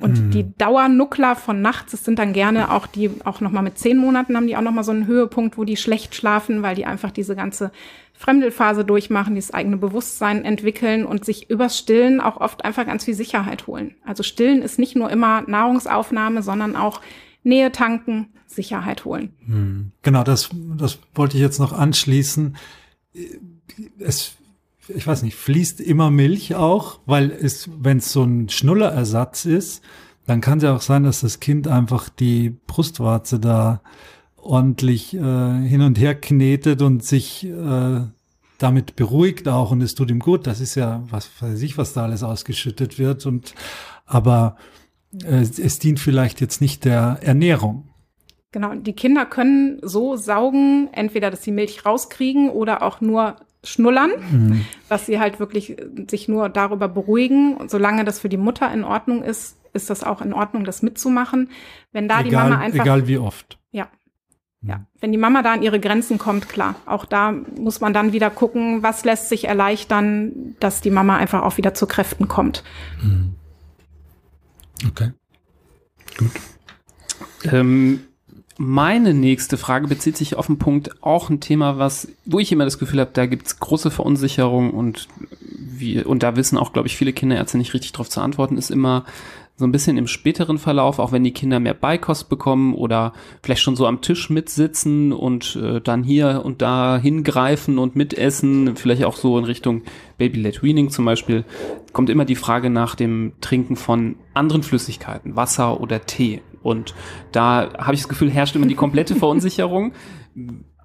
[0.00, 0.30] Und mhm.
[0.30, 4.36] die Dauernuckler von nachts, das sind dann gerne auch die, auch nochmal mit zehn Monaten
[4.36, 7.36] haben die auch nochmal so einen Höhepunkt, wo die schlecht schlafen, weil die einfach diese
[7.36, 7.70] ganze
[8.14, 13.14] Fremdelphase durchmachen, dieses eigene Bewusstsein entwickeln und sich übers Stillen auch oft einfach ganz viel
[13.14, 13.94] Sicherheit holen.
[14.04, 17.00] Also Stillen ist nicht nur immer Nahrungsaufnahme, sondern auch
[17.42, 19.32] Nähe tanken, Sicherheit holen.
[19.46, 19.92] Mhm.
[20.02, 22.56] Genau, das, das wollte ich jetzt noch anschließen.
[23.98, 24.36] Es
[24.94, 29.82] ich weiß nicht, fließt immer Milch auch, weil es, wenn es so ein Schnullerersatz ist,
[30.26, 33.82] dann kann es ja auch sein, dass das Kind einfach die Brustwarze da
[34.36, 38.00] ordentlich äh, hin und her knetet und sich äh,
[38.58, 40.46] damit beruhigt auch und es tut ihm gut.
[40.46, 43.26] Das ist ja, was weiß ich, was da alles ausgeschüttet wird.
[43.26, 43.54] Und
[44.06, 44.56] aber
[45.24, 47.88] äh, es dient vielleicht jetzt nicht der Ernährung.
[48.52, 54.10] Genau, die Kinder können so saugen, entweder dass sie Milch rauskriegen oder auch nur schnullern,
[54.30, 54.64] mhm.
[54.88, 55.76] dass sie halt wirklich
[56.08, 57.56] sich nur darüber beruhigen.
[57.56, 60.82] Und solange das für die Mutter in Ordnung ist, ist das auch in Ordnung, das
[60.82, 61.50] mitzumachen.
[61.92, 62.84] Wenn da egal, die Mama einfach.
[62.84, 63.58] Egal wie oft.
[63.70, 63.88] Ja.
[64.62, 64.86] Ja, mhm.
[65.00, 66.74] wenn die Mama da an ihre Grenzen kommt, klar.
[66.86, 71.42] Auch da muss man dann wieder gucken, was lässt sich erleichtern, dass die Mama einfach
[71.42, 72.62] auch wieder zu Kräften kommt.
[73.02, 73.34] Mhm.
[74.88, 75.12] Okay.
[76.18, 76.30] Gut.
[77.44, 78.00] Ähm,
[78.62, 82.64] meine nächste Frage bezieht sich auf einen Punkt, auch ein Thema, was, wo ich immer
[82.64, 85.08] das Gefühl habe, da gibt's große Verunsicherung und
[85.40, 88.70] wie, und da wissen auch, glaube ich, viele Kinderärzte nicht richtig darauf zu antworten, ist
[88.70, 89.06] immer
[89.56, 93.62] so ein bisschen im späteren Verlauf, auch wenn die Kinder mehr Beikost bekommen oder vielleicht
[93.62, 99.04] schon so am Tisch mitsitzen und äh, dann hier und da hingreifen und mitessen, vielleicht
[99.04, 99.84] auch so in Richtung
[100.18, 101.44] Baby-led Weaning zum Beispiel,
[101.94, 106.42] kommt immer die Frage nach dem Trinken von anderen Flüssigkeiten, Wasser oder Tee.
[106.62, 106.94] Und
[107.32, 109.92] da habe ich das Gefühl, herrscht immer die komplette Verunsicherung.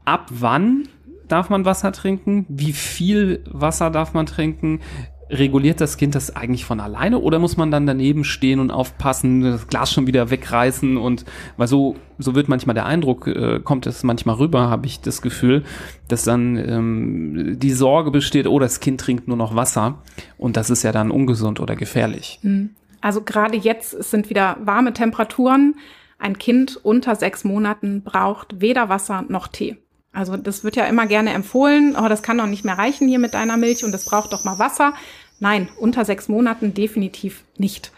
[0.06, 0.88] Ab wann
[1.28, 2.46] darf man Wasser trinken?
[2.50, 4.82] Wie viel Wasser darf man trinken?
[5.28, 9.42] Reguliert das Kind das eigentlich von alleine oder muss man dann daneben stehen und aufpassen,
[9.42, 11.26] das Glas schon wieder wegreißen und
[11.58, 15.24] weil so so wird manchmal der Eindruck, äh, kommt es manchmal rüber, habe ich das
[15.24, 15.64] Gefühl,
[16.08, 19.98] dass dann ähm, die Sorge besteht, oh, das Kind trinkt nur noch Wasser
[20.38, 22.40] und das ist ja dann ungesund oder gefährlich.
[22.44, 22.76] Mhm.
[23.06, 25.76] Also gerade jetzt sind wieder warme Temperaturen.
[26.18, 29.78] Ein Kind unter sechs Monaten braucht weder Wasser noch Tee.
[30.12, 33.20] Also das wird ja immer gerne empfohlen, oh, das kann doch nicht mehr reichen hier
[33.20, 34.96] mit deiner Milch und das braucht doch mal Wasser.
[35.40, 37.92] Nein, unter sechs Monaten definitiv nicht.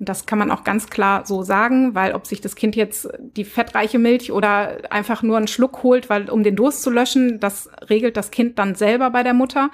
[0.00, 3.06] Und das kann man auch ganz klar so sagen, weil ob sich das Kind jetzt
[3.18, 7.38] die fettreiche Milch oder einfach nur einen Schluck holt, weil um den Durst zu löschen,
[7.38, 9.70] das regelt das Kind dann selber bei der Mutter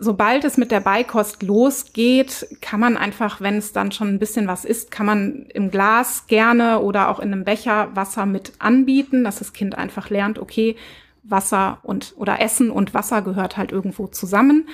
[0.00, 4.48] sobald es mit der Beikost losgeht, kann man einfach, wenn es dann schon ein bisschen
[4.48, 9.24] was ist, kann man im Glas gerne oder auch in einem Becher Wasser mit anbieten,
[9.24, 10.74] dass das Kind einfach lernt, okay,
[11.22, 14.66] Wasser und oder Essen und Wasser gehört halt irgendwo zusammen.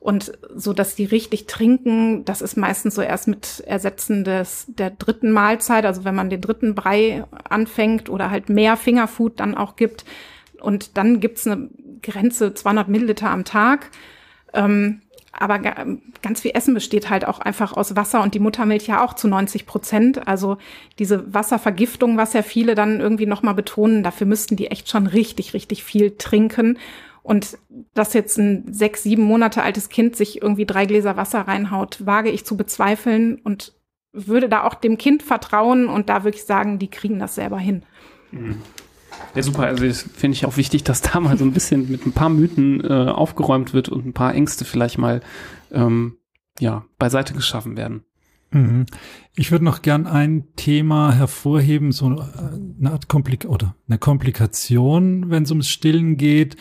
[0.00, 4.90] Und so, dass die richtig trinken, das ist meistens so erst mit Ersetzen des, der
[4.90, 9.76] dritten Mahlzeit, also wenn man den dritten Brei anfängt oder halt mehr Fingerfood dann auch
[9.76, 10.04] gibt.
[10.60, 11.70] Und dann gibt's eine
[12.02, 13.90] Grenze 200 Milliliter am Tag.
[14.52, 15.58] Ähm, aber
[16.20, 19.28] ganz viel Essen besteht halt auch einfach aus Wasser und die Muttermilch ja auch zu
[19.28, 20.28] 90 Prozent.
[20.28, 20.58] Also
[20.98, 25.54] diese Wasservergiftung, was ja viele dann irgendwie nochmal betonen, dafür müssten die echt schon richtig,
[25.54, 26.78] richtig viel trinken.
[27.22, 27.56] Und
[27.94, 32.30] dass jetzt ein sechs, sieben Monate altes Kind sich irgendwie drei Gläser Wasser reinhaut, wage
[32.30, 33.72] ich zu bezweifeln und
[34.12, 37.84] würde da auch dem Kind vertrauen und da wirklich sagen, die kriegen das selber hin.
[38.32, 38.60] Mhm.
[39.34, 39.64] Ja, super.
[39.64, 42.28] Also das finde ich auch wichtig, dass da mal so ein bisschen mit ein paar
[42.28, 45.20] Mythen äh, aufgeräumt wird und ein paar Ängste vielleicht mal
[45.72, 46.16] ähm,
[46.58, 48.04] ja, beiseite geschaffen werden.
[48.50, 48.86] Mhm.
[49.34, 55.44] Ich würde noch gern ein Thema hervorheben, so eine Art Komplik oder eine Komplikation, wenn
[55.44, 56.56] es ums Stillen geht,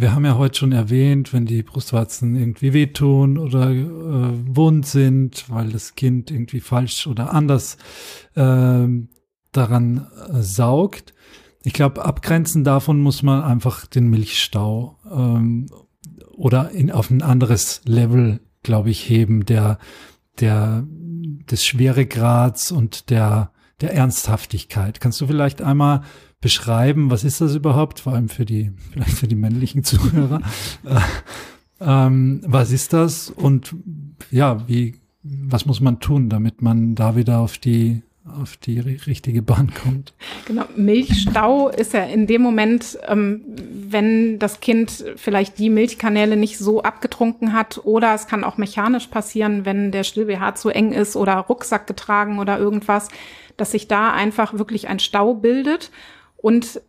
[0.00, 5.44] wir haben ja heute schon erwähnt, wenn die Brustwarzen irgendwie wehtun oder äh, wund sind,
[5.48, 7.76] weil das Kind irgendwie falsch oder anders
[8.34, 8.86] äh,
[9.52, 11.12] daran äh, saugt.
[11.62, 15.66] Ich glaube, abgrenzen davon muss man einfach den Milchstau ähm,
[16.32, 19.78] oder in, auf ein anderes Level, glaube ich, heben, der,
[20.40, 25.00] der, des Schweregrads und der, der Ernsthaftigkeit.
[25.00, 26.02] Kannst du vielleicht einmal
[26.40, 30.40] beschreiben, was ist das überhaupt, vor allem für die, vielleicht für die männlichen Zuhörer.
[30.84, 31.00] äh,
[31.80, 33.74] ähm, was ist das und
[34.30, 39.42] ja, wie, was muss man tun, damit man da wieder auf die auf die richtige
[39.42, 40.12] Bahn kommt.
[40.46, 46.58] Genau, Milchstau ist ja in dem Moment, ähm, wenn das Kind vielleicht die Milchkanäle nicht
[46.58, 51.16] so abgetrunken hat oder es kann auch mechanisch passieren, wenn der Still-BH zu eng ist
[51.16, 53.08] oder Rucksack getragen oder irgendwas,
[53.56, 55.90] dass sich da einfach wirklich ein Stau bildet
[56.36, 56.80] und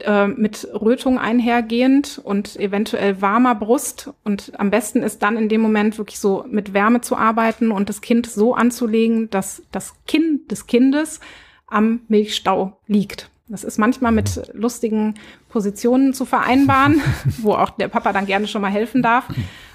[0.00, 4.10] äh, mit Rötung einhergehend und eventuell warmer Brust.
[4.24, 7.88] Und am besten ist dann in dem Moment wirklich so mit Wärme zu arbeiten und
[7.88, 11.20] das Kind so anzulegen, dass das Kinn des Kindes
[11.66, 13.30] am Milchstau liegt.
[13.48, 15.14] Das ist manchmal mit lustigen
[15.48, 17.00] Positionen zu vereinbaren,
[17.42, 19.24] wo auch der Papa dann gerne schon mal helfen darf.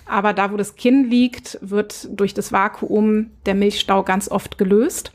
[0.05, 5.11] Aber da, wo das Kinn liegt, wird durch das Vakuum der Milchstau ganz oft gelöst.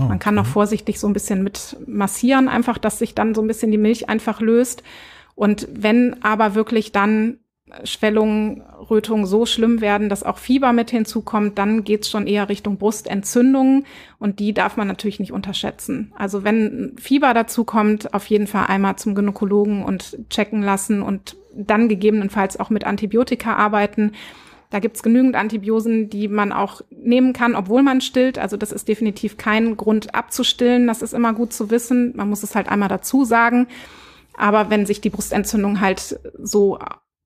[0.00, 3.42] Oh, Man kann noch vorsichtig so ein bisschen mit massieren, einfach, dass sich dann so
[3.42, 4.82] ein bisschen die Milch einfach löst.
[5.34, 7.38] Und wenn aber wirklich dann
[7.84, 12.76] Schwellungen, Rötungen so schlimm werden, dass auch Fieber mit hinzukommt, dann geht's schon eher Richtung
[12.76, 13.86] Brustentzündungen
[14.18, 16.12] und die darf man natürlich nicht unterschätzen.
[16.16, 21.36] Also wenn Fieber dazu kommt, auf jeden Fall einmal zum Gynäkologen und checken lassen und
[21.54, 24.12] dann gegebenenfalls auch mit Antibiotika arbeiten.
[24.72, 28.38] Da gibt's genügend Antibiosen, die man auch nehmen kann, obwohl man stillt.
[28.38, 30.86] Also das ist definitiv kein Grund abzustillen.
[30.86, 32.16] Das ist immer gut zu wissen.
[32.16, 33.66] Man muss es halt einmal dazu sagen.
[34.34, 36.78] Aber wenn sich die Brustentzündung halt so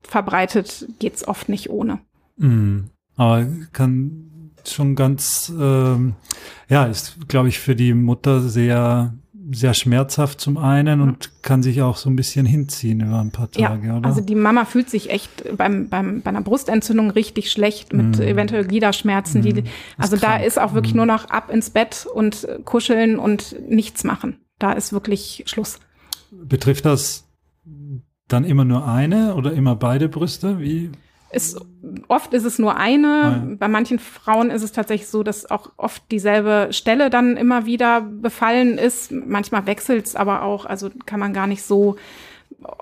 [0.03, 2.01] verbreitet, geht's oft nicht ohne.
[2.37, 6.15] Mm, aber kann schon ganz, ähm,
[6.69, 9.15] ja, ist, glaube ich, für die Mutter sehr
[9.51, 13.51] sehr schmerzhaft zum einen und kann sich auch so ein bisschen hinziehen über ein paar
[13.51, 14.09] Tage, ja, oder?
[14.09, 18.23] Also die Mama fühlt sich echt beim, beim, bei einer Brustentzündung richtig schlecht mit mm.
[18.23, 19.43] eventuell Gliederschmerzen.
[19.43, 19.45] Mm.
[19.45, 19.65] Die,
[19.99, 20.97] also da ist auch wirklich mm.
[20.97, 24.41] nur noch ab ins Bett und kuscheln und nichts machen.
[24.59, 25.79] Da ist wirklich Schluss.
[26.33, 27.25] Betrifft das
[28.29, 30.59] dann immer nur eine oder immer beide Brüste?
[30.59, 30.91] Wie?
[31.37, 31.61] Ist,
[32.09, 33.07] oft ist es nur eine.
[33.07, 33.57] Ja.
[33.59, 38.01] Bei manchen Frauen ist es tatsächlich so, dass auch oft dieselbe Stelle dann immer wieder
[38.01, 39.13] befallen ist.
[39.13, 40.65] Manchmal wechselt es aber auch.
[40.65, 41.97] Also kann man gar nicht so.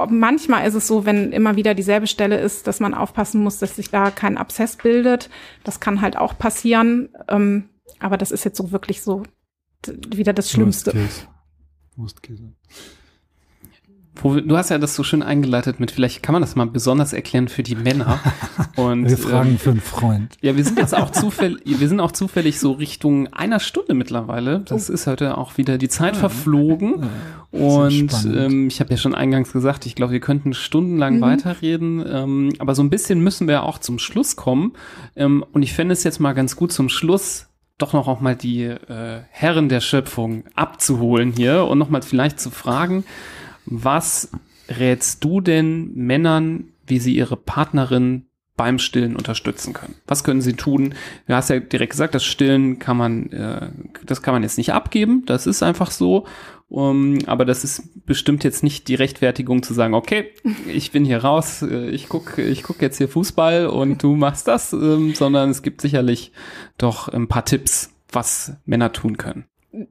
[0.08, 3.74] Manchmal ist es so, wenn immer wieder dieselbe Stelle ist, dass man aufpassen muss, dass
[3.74, 5.30] sich da kein Abszess bildet.
[5.64, 7.08] Das kann halt auch passieren.
[7.26, 9.24] Ähm, aber das ist jetzt so wirklich so
[9.84, 10.94] wieder das Schlimmste.
[10.94, 11.26] Worst case.
[11.96, 12.52] Worst case.
[14.22, 17.48] Du hast ja das so schön eingeleitet mit, vielleicht kann man das mal besonders erklären
[17.48, 18.20] für die Männer.
[18.76, 20.36] Und, wir fragen ähm, für einen Freund.
[20.40, 24.60] Ja, wir sind jetzt auch zufällig, wir sind auch zufällig so Richtung einer Stunde mittlerweile.
[24.60, 24.92] Das oh.
[24.92, 26.20] ist heute auch wieder die Zeit ja.
[26.20, 27.02] verflogen.
[27.52, 27.58] Ja.
[27.58, 31.20] Und ähm, ich habe ja schon eingangs gesagt, ich glaube, wir könnten stundenlang mhm.
[31.20, 32.04] weiterreden.
[32.06, 34.72] Ähm, aber so ein bisschen müssen wir auch zum Schluss kommen.
[35.16, 37.48] Ähm, und ich fände es jetzt mal ganz gut zum Schluss
[37.78, 42.38] doch noch auch mal die äh, Herren der Schöpfung abzuholen hier und noch mal vielleicht
[42.38, 43.04] zu fragen,
[43.66, 44.30] was
[44.68, 49.96] rätst du denn Männern, wie sie ihre Partnerin beim Stillen unterstützen können.
[50.06, 50.94] Was können sie tun?
[51.26, 53.70] Du hast ja direkt gesagt, das Stillen kann man, äh,
[54.04, 55.24] das kann man jetzt nicht abgeben.
[55.26, 56.26] Das ist einfach so.
[56.68, 60.32] Um, aber das ist bestimmt jetzt nicht die Rechtfertigung zu sagen, okay,
[60.66, 64.48] ich bin hier raus, äh, ich guck, ich guck jetzt hier Fußball und du machst
[64.48, 66.32] das, ähm, sondern es gibt sicherlich
[66.78, 69.44] doch ein paar Tipps, was Männer tun können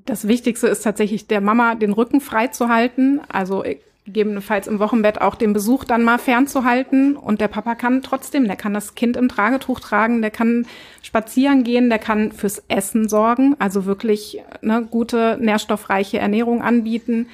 [0.06, 3.64] das Wichtigste ist tatsächlich der Mama den Rücken frei zu halten, also
[4.06, 8.58] gegebenenfalls im Wochenbett auch den Besuch dann mal fernzuhalten und der Papa kann trotzdem, der
[8.58, 10.66] kann das Kind im Tragetuch tragen, der kann
[11.02, 17.28] spazieren gehen, der kann fürs Essen sorgen, also wirklich eine gute nährstoffreiche Ernährung anbieten.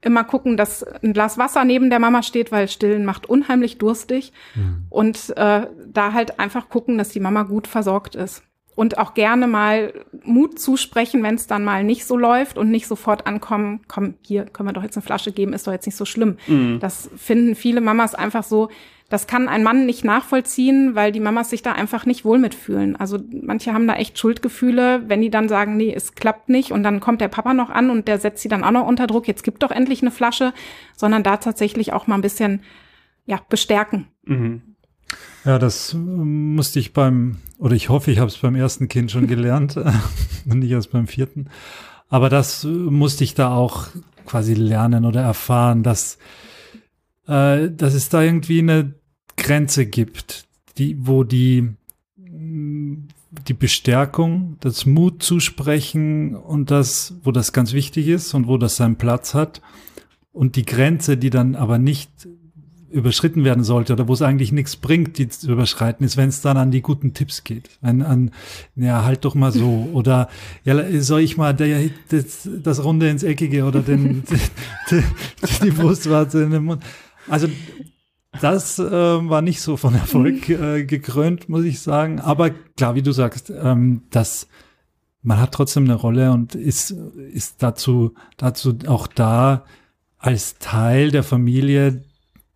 [0.00, 4.34] Immer gucken, dass ein Glas Wasser neben der Mama steht, weil Stillen macht unheimlich durstig.
[4.54, 4.84] Mhm.
[4.90, 8.42] Und äh, da halt einfach gucken, dass die Mama gut versorgt ist
[8.74, 9.92] und auch gerne mal
[10.24, 14.44] Mut zusprechen, wenn es dann mal nicht so läuft und nicht sofort ankommen, komm, hier
[14.44, 16.38] können wir doch jetzt eine Flasche geben, ist doch jetzt nicht so schlimm.
[16.46, 16.80] Mhm.
[16.80, 18.68] Das finden viele Mamas einfach so,
[19.10, 22.96] das kann ein Mann nicht nachvollziehen, weil die Mamas sich da einfach nicht wohl mitfühlen.
[22.96, 26.82] Also manche haben da echt Schuldgefühle, wenn die dann sagen, nee, es klappt nicht und
[26.82, 29.28] dann kommt der Papa noch an und der setzt sie dann auch noch unter Druck,
[29.28, 30.52] jetzt gibt doch endlich eine Flasche,
[30.96, 32.62] sondern da tatsächlich auch mal ein bisschen
[33.26, 34.08] ja, bestärken.
[34.24, 34.62] Mhm.
[35.44, 39.10] Ja, das ähm, musste ich beim, oder ich hoffe, ich habe es beim ersten Kind
[39.10, 39.76] schon gelernt
[40.44, 41.48] und nicht erst beim vierten.
[42.10, 43.86] Aber das äh, musste ich da auch
[44.26, 46.18] quasi lernen oder erfahren, dass,
[47.26, 48.92] äh, dass es da irgendwie eine
[49.38, 50.44] Grenze gibt,
[50.76, 51.70] die, wo die,
[52.18, 58.76] die Bestärkung, das Mut zusprechen und das, wo das ganz wichtig ist und wo das
[58.76, 59.62] seinen Platz hat
[60.32, 62.10] und die Grenze, die dann aber nicht
[62.94, 66.40] überschritten werden sollte oder wo es eigentlich nichts bringt, die zu überschreiten, ist, wenn es
[66.40, 67.70] dann an die guten Tipps geht.
[67.80, 68.30] Wenn an,
[68.76, 69.88] ja, halt doch mal so.
[69.92, 70.28] Oder
[70.64, 74.22] ja, soll ich mal der, das, das Runde ins Eckige oder den,
[74.90, 75.02] die,
[75.62, 76.82] die Brustwarze in den Mund.
[77.28, 77.48] Also
[78.40, 82.20] das äh, war nicht so von Erfolg äh, gekrönt, muss ich sagen.
[82.20, 84.48] Aber klar, wie du sagst, ähm, das
[85.24, 89.64] man hat trotzdem eine Rolle und ist, ist dazu, dazu auch da,
[90.18, 92.04] als Teil der Familie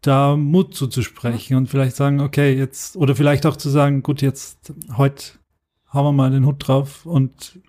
[0.01, 4.73] da Mut zuzusprechen und vielleicht sagen, okay, jetzt, oder vielleicht auch zu sagen, gut, jetzt,
[4.97, 5.33] heute
[5.93, 7.61] hauen wir mal den Hut drauf und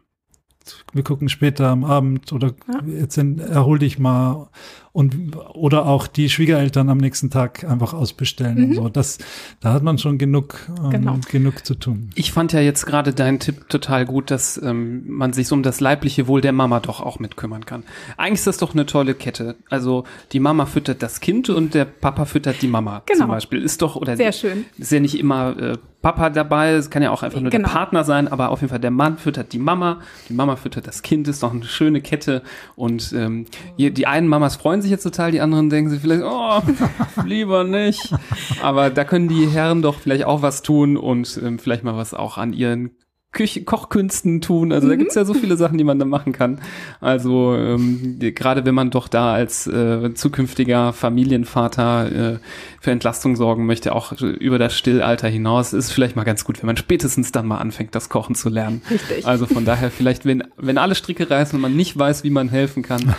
[0.94, 2.80] wir gucken später am Abend oder ja.
[3.00, 4.50] jetzt erhol dich mal
[4.92, 8.64] und oder auch die Schwiegereltern am nächsten Tag einfach ausbestellen mhm.
[8.64, 8.90] und so.
[8.90, 9.20] Das,
[9.60, 11.20] da hat man schon genug, ähm, genau.
[11.32, 12.10] genug zu tun.
[12.16, 15.64] Ich fand ja jetzt gerade deinen Tipp total gut, dass ähm, man sich so um
[15.64, 17.84] das leibliche Wohl der Mama doch auch mitkümmern kann.
[18.18, 19.56] Eigentlich ist das doch eine tolle Kette.
[19.70, 23.20] Also die Mama füttert das Kind und der Papa füttert die Mama genau.
[23.20, 23.62] zum Beispiel.
[23.62, 24.66] Ist doch oder sehr schön.
[24.78, 27.68] Ist ja nicht immer äh, Papa dabei, es kann ja auch einfach nur genau.
[27.68, 30.79] der Partner sein, aber auf jeden Fall der Mann füttert die Mama, die Mama füttert
[30.82, 32.44] das Kind, ist doch eine schöne Kette
[32.76, 33.46] und ähm,
[33.78, 36.62] die einen Mamas freuen sich jetzt total, die anderen denken sich vielleicht, oh,
[37.26, 38.14] lieber nicht.
[38.62, 42.14] Aber da können die Herren doch vielleicht auch was tun und ähm, vielleicht mal was
[42.14, 42.92] auch an ihren
[43.32, 44.72] Küche, Kochkünsten tun.
[44.72, 44.92] Also mhm.
[44.92, 46.60] da gibt's ja so viele Sachen, die man da machen kann.
[47.00, 52.40] Also ähm, gerade wenn man doch da als äh, zukünftiger Familienvater äh,
[52.82, 56.68] für Entlastung sorgen möchte, auch über das Stillalter hinaus, ist vielleicht mal ganz gut, wenn
[56.68, 58.82] man spätestens dann mal anfängt, das Kochen zu lernen.
[58.90, 59.28] Richtig.
[59.28, 62.50] Also von daher vielleicht, wenn, wenn alle Stricke reißen und man nicht weiß, wie man
[62.50, 63.14] helfen kann,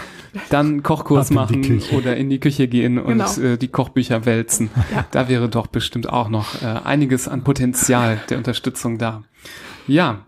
[0.48, 3.40] dann Kochkurs machen oder in die Küche gehen und genau.
[3.40, 4.70] äh, die Kochbücher wälzen.
[4.92, 5.06] Ja.
[5.11, 9.22] Da wäre doch bestimmt auch noch äh, einiges an Potenzial der Unterstützung da.
[9.91, 10.24] Ja.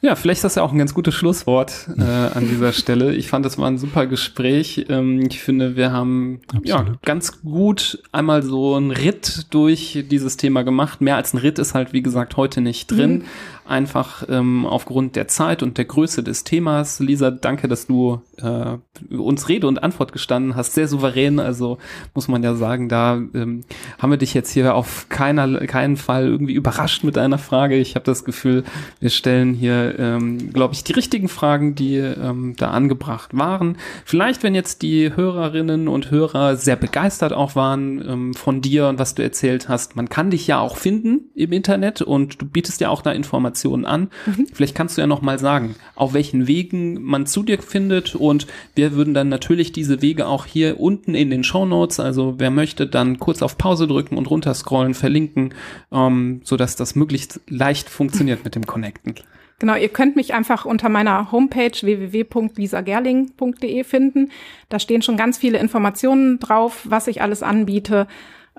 [0.00, 3.14] Ja, vielleicht ist das ja auch ein ganz gutes Schlusswort äh, an dieser Stelle.
[3.14, 4.84] Ich fand, das war ein super Gespräch.
[4.90, 10.62] Ähm, ich finde, wir haben ja ganz gut einmal so einen Ritt durch dieses Thema
[10.62, 11.00] gemacht.
[11.00, 13.12] Mehr als ein Ritt ist halt, wie gesagt, heute nicht drin.
[13.12, 13.24] Mhm
[13.66, 17.00] einfach ähm, aufgrund der Zeit und der Größe des Themas.
[17.00, 18.76] Lisa, danke, dass du äh,
[19.14, 20.74] uns Rede und Antwort gestanden hast.
[20.74, 21.78] Sehr souverän, also
[22.14, 23.64] muss man ja sagen, da ähm,
[23.98, 27.76] haben wir dich jetzt hier auf keiner, keinen Fall irgendwie überrascht mit einer Frage.
[27.76, 28.64] Ich habe das Gefühl,
[29.00, 33.78] wir stellen hier, ähm, glaube ich, die richtigen Fragen, die ähm, da angebracht waren.
[34.04, 38.98] Vielleicht, wenn jetzt die Hörerinnen und Hörer sehr begeistert auch waren ähm, von dir und
[38.98, 42.80] was du erzählt hast, man kann dich ja auch finden im Internet und du bietest
[42.82, 44.10] ja auch da Informationen Informationen an.
[44.26, 44.46] Mhm.
[44.52, 48.46] Vielleicht kannst du ja noch mal sagen, auf welchen Wegen man zu dir findet und
[48.74, 52.50] wir würden dann natürlich diese Wege auch hier unten in den Show Notes, also wer
[52.50, 55.54] möchte, dann kurz auf Pause drücken und runterscrollen, verlinken,
[55.92, 59.14] ähm, so dass das möglichst leicht funktioniert mit dem Connecten.
[59.60, 64.32] Genau, ihr könnt mich einfach unter meiner Homepage www.lisagerling.de finden.
[64.68, 68.08] Da stehen schon ganz viele Informationen drauf, was ich alles anbiete,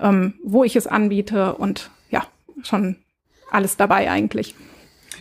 [0.02, 2.26] ähm, wo ich es anbiete und ja,
[2.64, 2.96] schon
[3.52, 4.56] alles dabei eigentlich.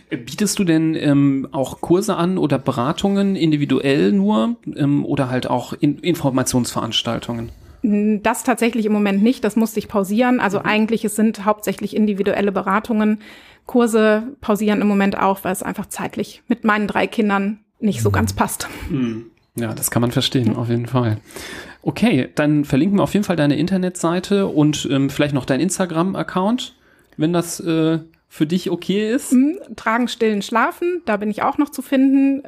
[0.09, 5.73] Bietest du denn ähm, auch Kurse an oder Beratungen individuell nur ähm, oder halt auch
[5.73, 7.49] in Informationsveranstaltungen?
[7.81, 10.39] Das tatsächlich im Moment nicht, das musste ich pausieren.
[10.39, 10.65] Also mhm.
[10.65, 13.19] eigentlich es sind hauptsächlich individuelle Beratungen.
[13.65, 18.11] Kurse pausieren im Moment auch, weil es einfach zeitlich mit meinen drei Kindern nicht so
[18.11, 18.67] ganz passt.
[18.89, 19.25] Mhm.
[19.55, 20.55] Ja, das kann man verstehen, mhm.
[20.57, 21.17] auf jeden Fall.
[21.81, 26.75] Okay, dann verlinken wir auf jeden Fall deine Internetseite und ähm, vielleicht noch dein Instagram-Account,
[27.17, 27.99] wenn das äh,
[28.35, 29.31] für dich okay ist?
[29.31, 32.43] Mhm, tragen, stillen, schlafen, da bin ich auch noch zu finden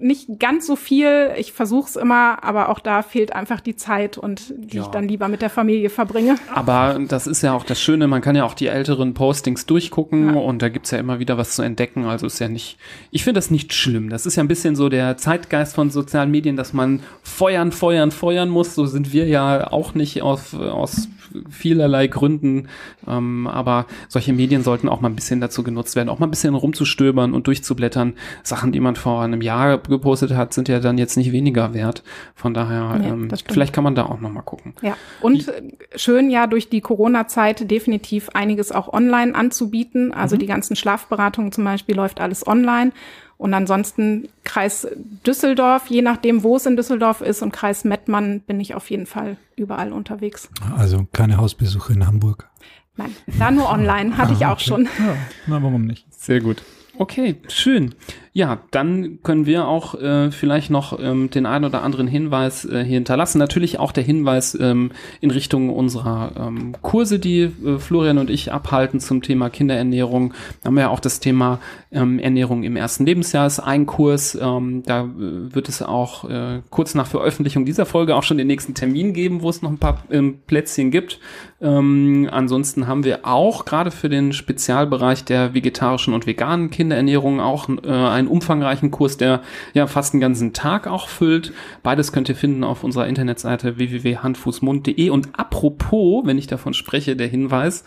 [0.00, 1.30] nicht ganz so viel.
[1.36, 4.82] Ich versuche es immer, aber auch da fehlt einfach die Zeit und die ja.
[4.82, 6.36] ich dann lieber mit der Familie verbringe.
[6.54, 10.34] Aber das ist ja auch das Schöne, man kann ja auch die älteren Postings durchgucken
[10.34, 10.40] ja.
[10.40, 12.04] und da gibt's ja immer wieder was zu entdecken.
[12.04, 12.78] Also ist ja nicht,
[13.10, 14.08] ich finde das nicht schlimm.
[14.08, 18.10] Das ist ja ein bisschen so der Zeitgeist von sozialen Medien, dass man feuern, feuern,
[18.10, 18.74] feuern muss.
[18.74, 21.08] So sind wir ja auch nicht auf, aus
[21.48, 22.68] vielerlei Gründen.
[23.06, 26.30] Ähm, aber solche Medien sollten auch mal ein bisschen dazu genutzt werden, auch mal ein
[26.30, 28.14] bisschen rumzustöbern und durchzublättern.
[28.42, 32.02] Sachen, die man vor einem Jahr gepostet hat, sind ja dann jetzt nicht weniger wert.
[32.34, 34.74] Von daher, ja, ähm, vielleicht kann man da auch nochmal gucken.
[34.82, 40.12] Ja, und die, schön ja durch die Corona-Zeit definitiv einiges auch online anzubieten.
[40.12, 40.40] Also mhm.
[40.40, 42.92] die ganzen Schlafberatungen zum Beispiel läuft alles online.
[43.40, 44.86] Und ansonsten Kreis
[45.26, 49.06] Düsseldorf, je nachdem, wo es in Düsseldorf ist, und Kreis Mettmann bin ich auf jeden
[49.06, 50.50] Fall überall unterwegs.
[50.76, 52.50] Also keine Hausbesuche in Hamburg.
[52.98, 54.64] Nein, da nur online, hatte ah, ich auch okay.
[54.64, 54.84] schon.
[54.84, 55.16] Ja,
[55.46, 56.04] na, warum nicht?
[56.12, 56.62] Sehr gut.
[56.98, 57.94] Okay, schön.
[58.32, 62.84] Ja, dann können wir auch äh, vielleicht noch ähm, den einen oder anderen Hinweis äh,
[62.84, 63.38] hier hinterlassen.
[63.38, 68.52] Natürlich auch der Hinweis ähm, in Richtung unserer ähm, Kurse, die äh, Florian und ich
[68.52, 70.32] abhalten zum Thema Kinderernährung.
[70.62, 71.58] Da haben wir ja auch das Thema
[71.90, 74.38] ähm, Ernährung im ersten Lebensjahr ist ein Kurs.
[74.40, 75.08] Ähm, da äh,
[75.52, 79.42] wird es auch äh, kurz nach Veröffentlichung dieser Folge auch schon den nächsten Termin geben,
[79.42, 81.18] wo es noch ein paar ähm, Plätzchen gibt.
[81.60, 87.68] Ähm, ansonsten haben wir auch gerade für den Spezialbereich der vegetarischen und veganen Kinderernährung auch
[87.68, 89.42] äh, einen umfangreichen Kurs, der
[89.74, 91.52] ja fast einen ganzen Tag auch füllt.
[91.82, 95.10] Beides könnt ihr finden auf unserer Internetseite www.handfußmund.de.
[95.10, 97.84] Und apropos, wenn ich davon spreche, der Hinweis,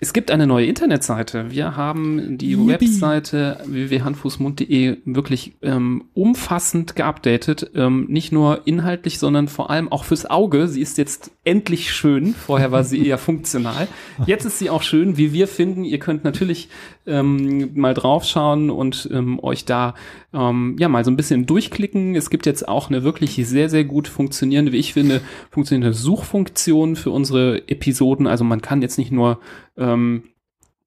[0.00, 1.50] es gibt eine neue Internetseite.
[1.50, 2.68] Wir haben die Yippie.
[2.68, 7.72] Webseite www.handfußmund.de wirklich ähm, umfassend geupdatet.
[7.74, 10.68] Ähm, nicht nur inhaltlich, sondern vor allem auch fürs Auge.
[10.68, 12.34] Sie ist jetzt endlich schön.
[12.34, 13.88] Vorher war sie eher funktional.
[14.24, 15.82] Jetzt ist sie auch schön, wie wir finden.
[15.82, 16.68] Ihr könnt natürlich
[17.06, 19.94] ähm, mal draufschauen und ähm, euch da
[20.38, 22.14] ähm, ja mal so ein bisschen durchklicken.
[22.14, 25.20] Es gibt jetzt auch eine wirklich sehr, sehr gut funktionierende, wie ich finde,
[25.50, 28.26] funktionierende Suchfunktion für unsere Episoden.
[28.26, 29.40] Also man kann jetzt nicht nur
[29.76, 30.22] ähm,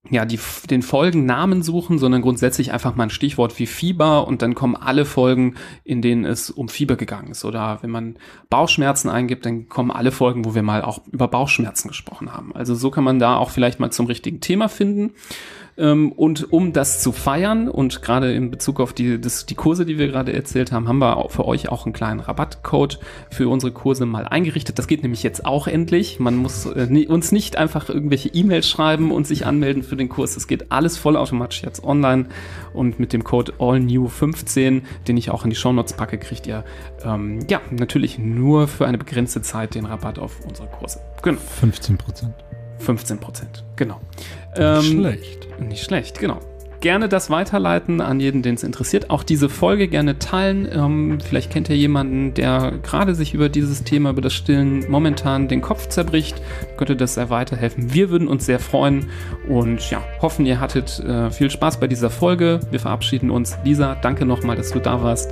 [0.09, 0.39] ja, die,
[0.69, 5.05] den Folgennamen suchen, sondern grundsätzlich einfach mal ein Stichwort wie Fieber und dann kommen alle
[5.05, 7.45] Folgen, in denen es um Fieber gegangen ist.
[7.45, 8.17] Oder wenn man
[8.49, 12.55] Bauchschmerzen eingibt, dann kommen alle Folgen, wo wir mal auch über Bauchschmerzen gesprochen haben.
[12.55, 15.11] Also so kann man da auch vielleicht mal zum richtigen Thema finden.
[15.81, 19.83] Ähm, und um das zu feiern und gerade in Bezug auf die, das, die Kurse,
[19.83, 22.99] die wir gerade erzählt haben, haben wir für euch auch einen kleinen Rabattcode
[23.31, 24.77] für unsere Kurse mal eingerichtet.
[24.77, 26.19] Das geht nämlich jetzt auch endlich.
[26.19, 30.35] Man muss äh, uns nicht einfach irgendwelche E-Mails schreiben und sich anmelden für den Kurs.
[30.35, 32.27] Das geht alles vollautomatisch jetzt online
[32.73, 36.63] und mit dem Code AllNew15, den ich auch in die Shownotes packe, kriegt ihr
[37.03, 40.99] ähm, ja natürlich nur für eine begrenzte Zeit den Rabatt auf unsere Kurse.
[41.23, 41.39] Genau.
[41.39, 42.35] 15 Prozent.
[42.81, 43.99] 15 Prozent, genau.
[44.55, 45.47] Ähm, schlecht.
[45.59, 46.39] Nicht schlecht, genau.
[46.81, 49.11] Gerne das weiterleiten an jeden, den es interessiert.
[49.11, 50.67] Auch diese Folge gerne teilen.
[50.73, 55.47] Ähm, vielleicht kennt ihr jemanden, der gerade sich über dieses Thema, über das Stillen momentan
[55.47, 56.41] den Kopf zerbricht.
[56.77, 57.93] Könnte das sehr weiterhelfen.
[57.93, 59.11] Wir würden uns sehr freuen
[59.47, 62.61] und ja, hoffen, ihr hattet äh, viel Spaß bei dieser Folge.
[62.71, 63.59] Wir verabschieden uns.
[63.63, 65.31] Lisa, danke nochmal, dass du da warst.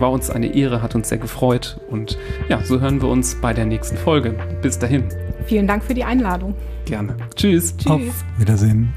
[0.00, 1.78] War uns eine Ehre, hat uns sehr gefreut.
[1.88, 2.18] Und
[2.48, 4.34] ja, so hören wir uns bei der nächsten Folge.
[4.60, 5.04] Bis dahin.
[5.46, 6.56] Vielen Dank für die Einladung.
[6.90, 7.14] Gerne.
[7.36, 7.72] Tschüss.
[7.86, 8.00] Auf
[8.36, 8.92] Wiedersehen.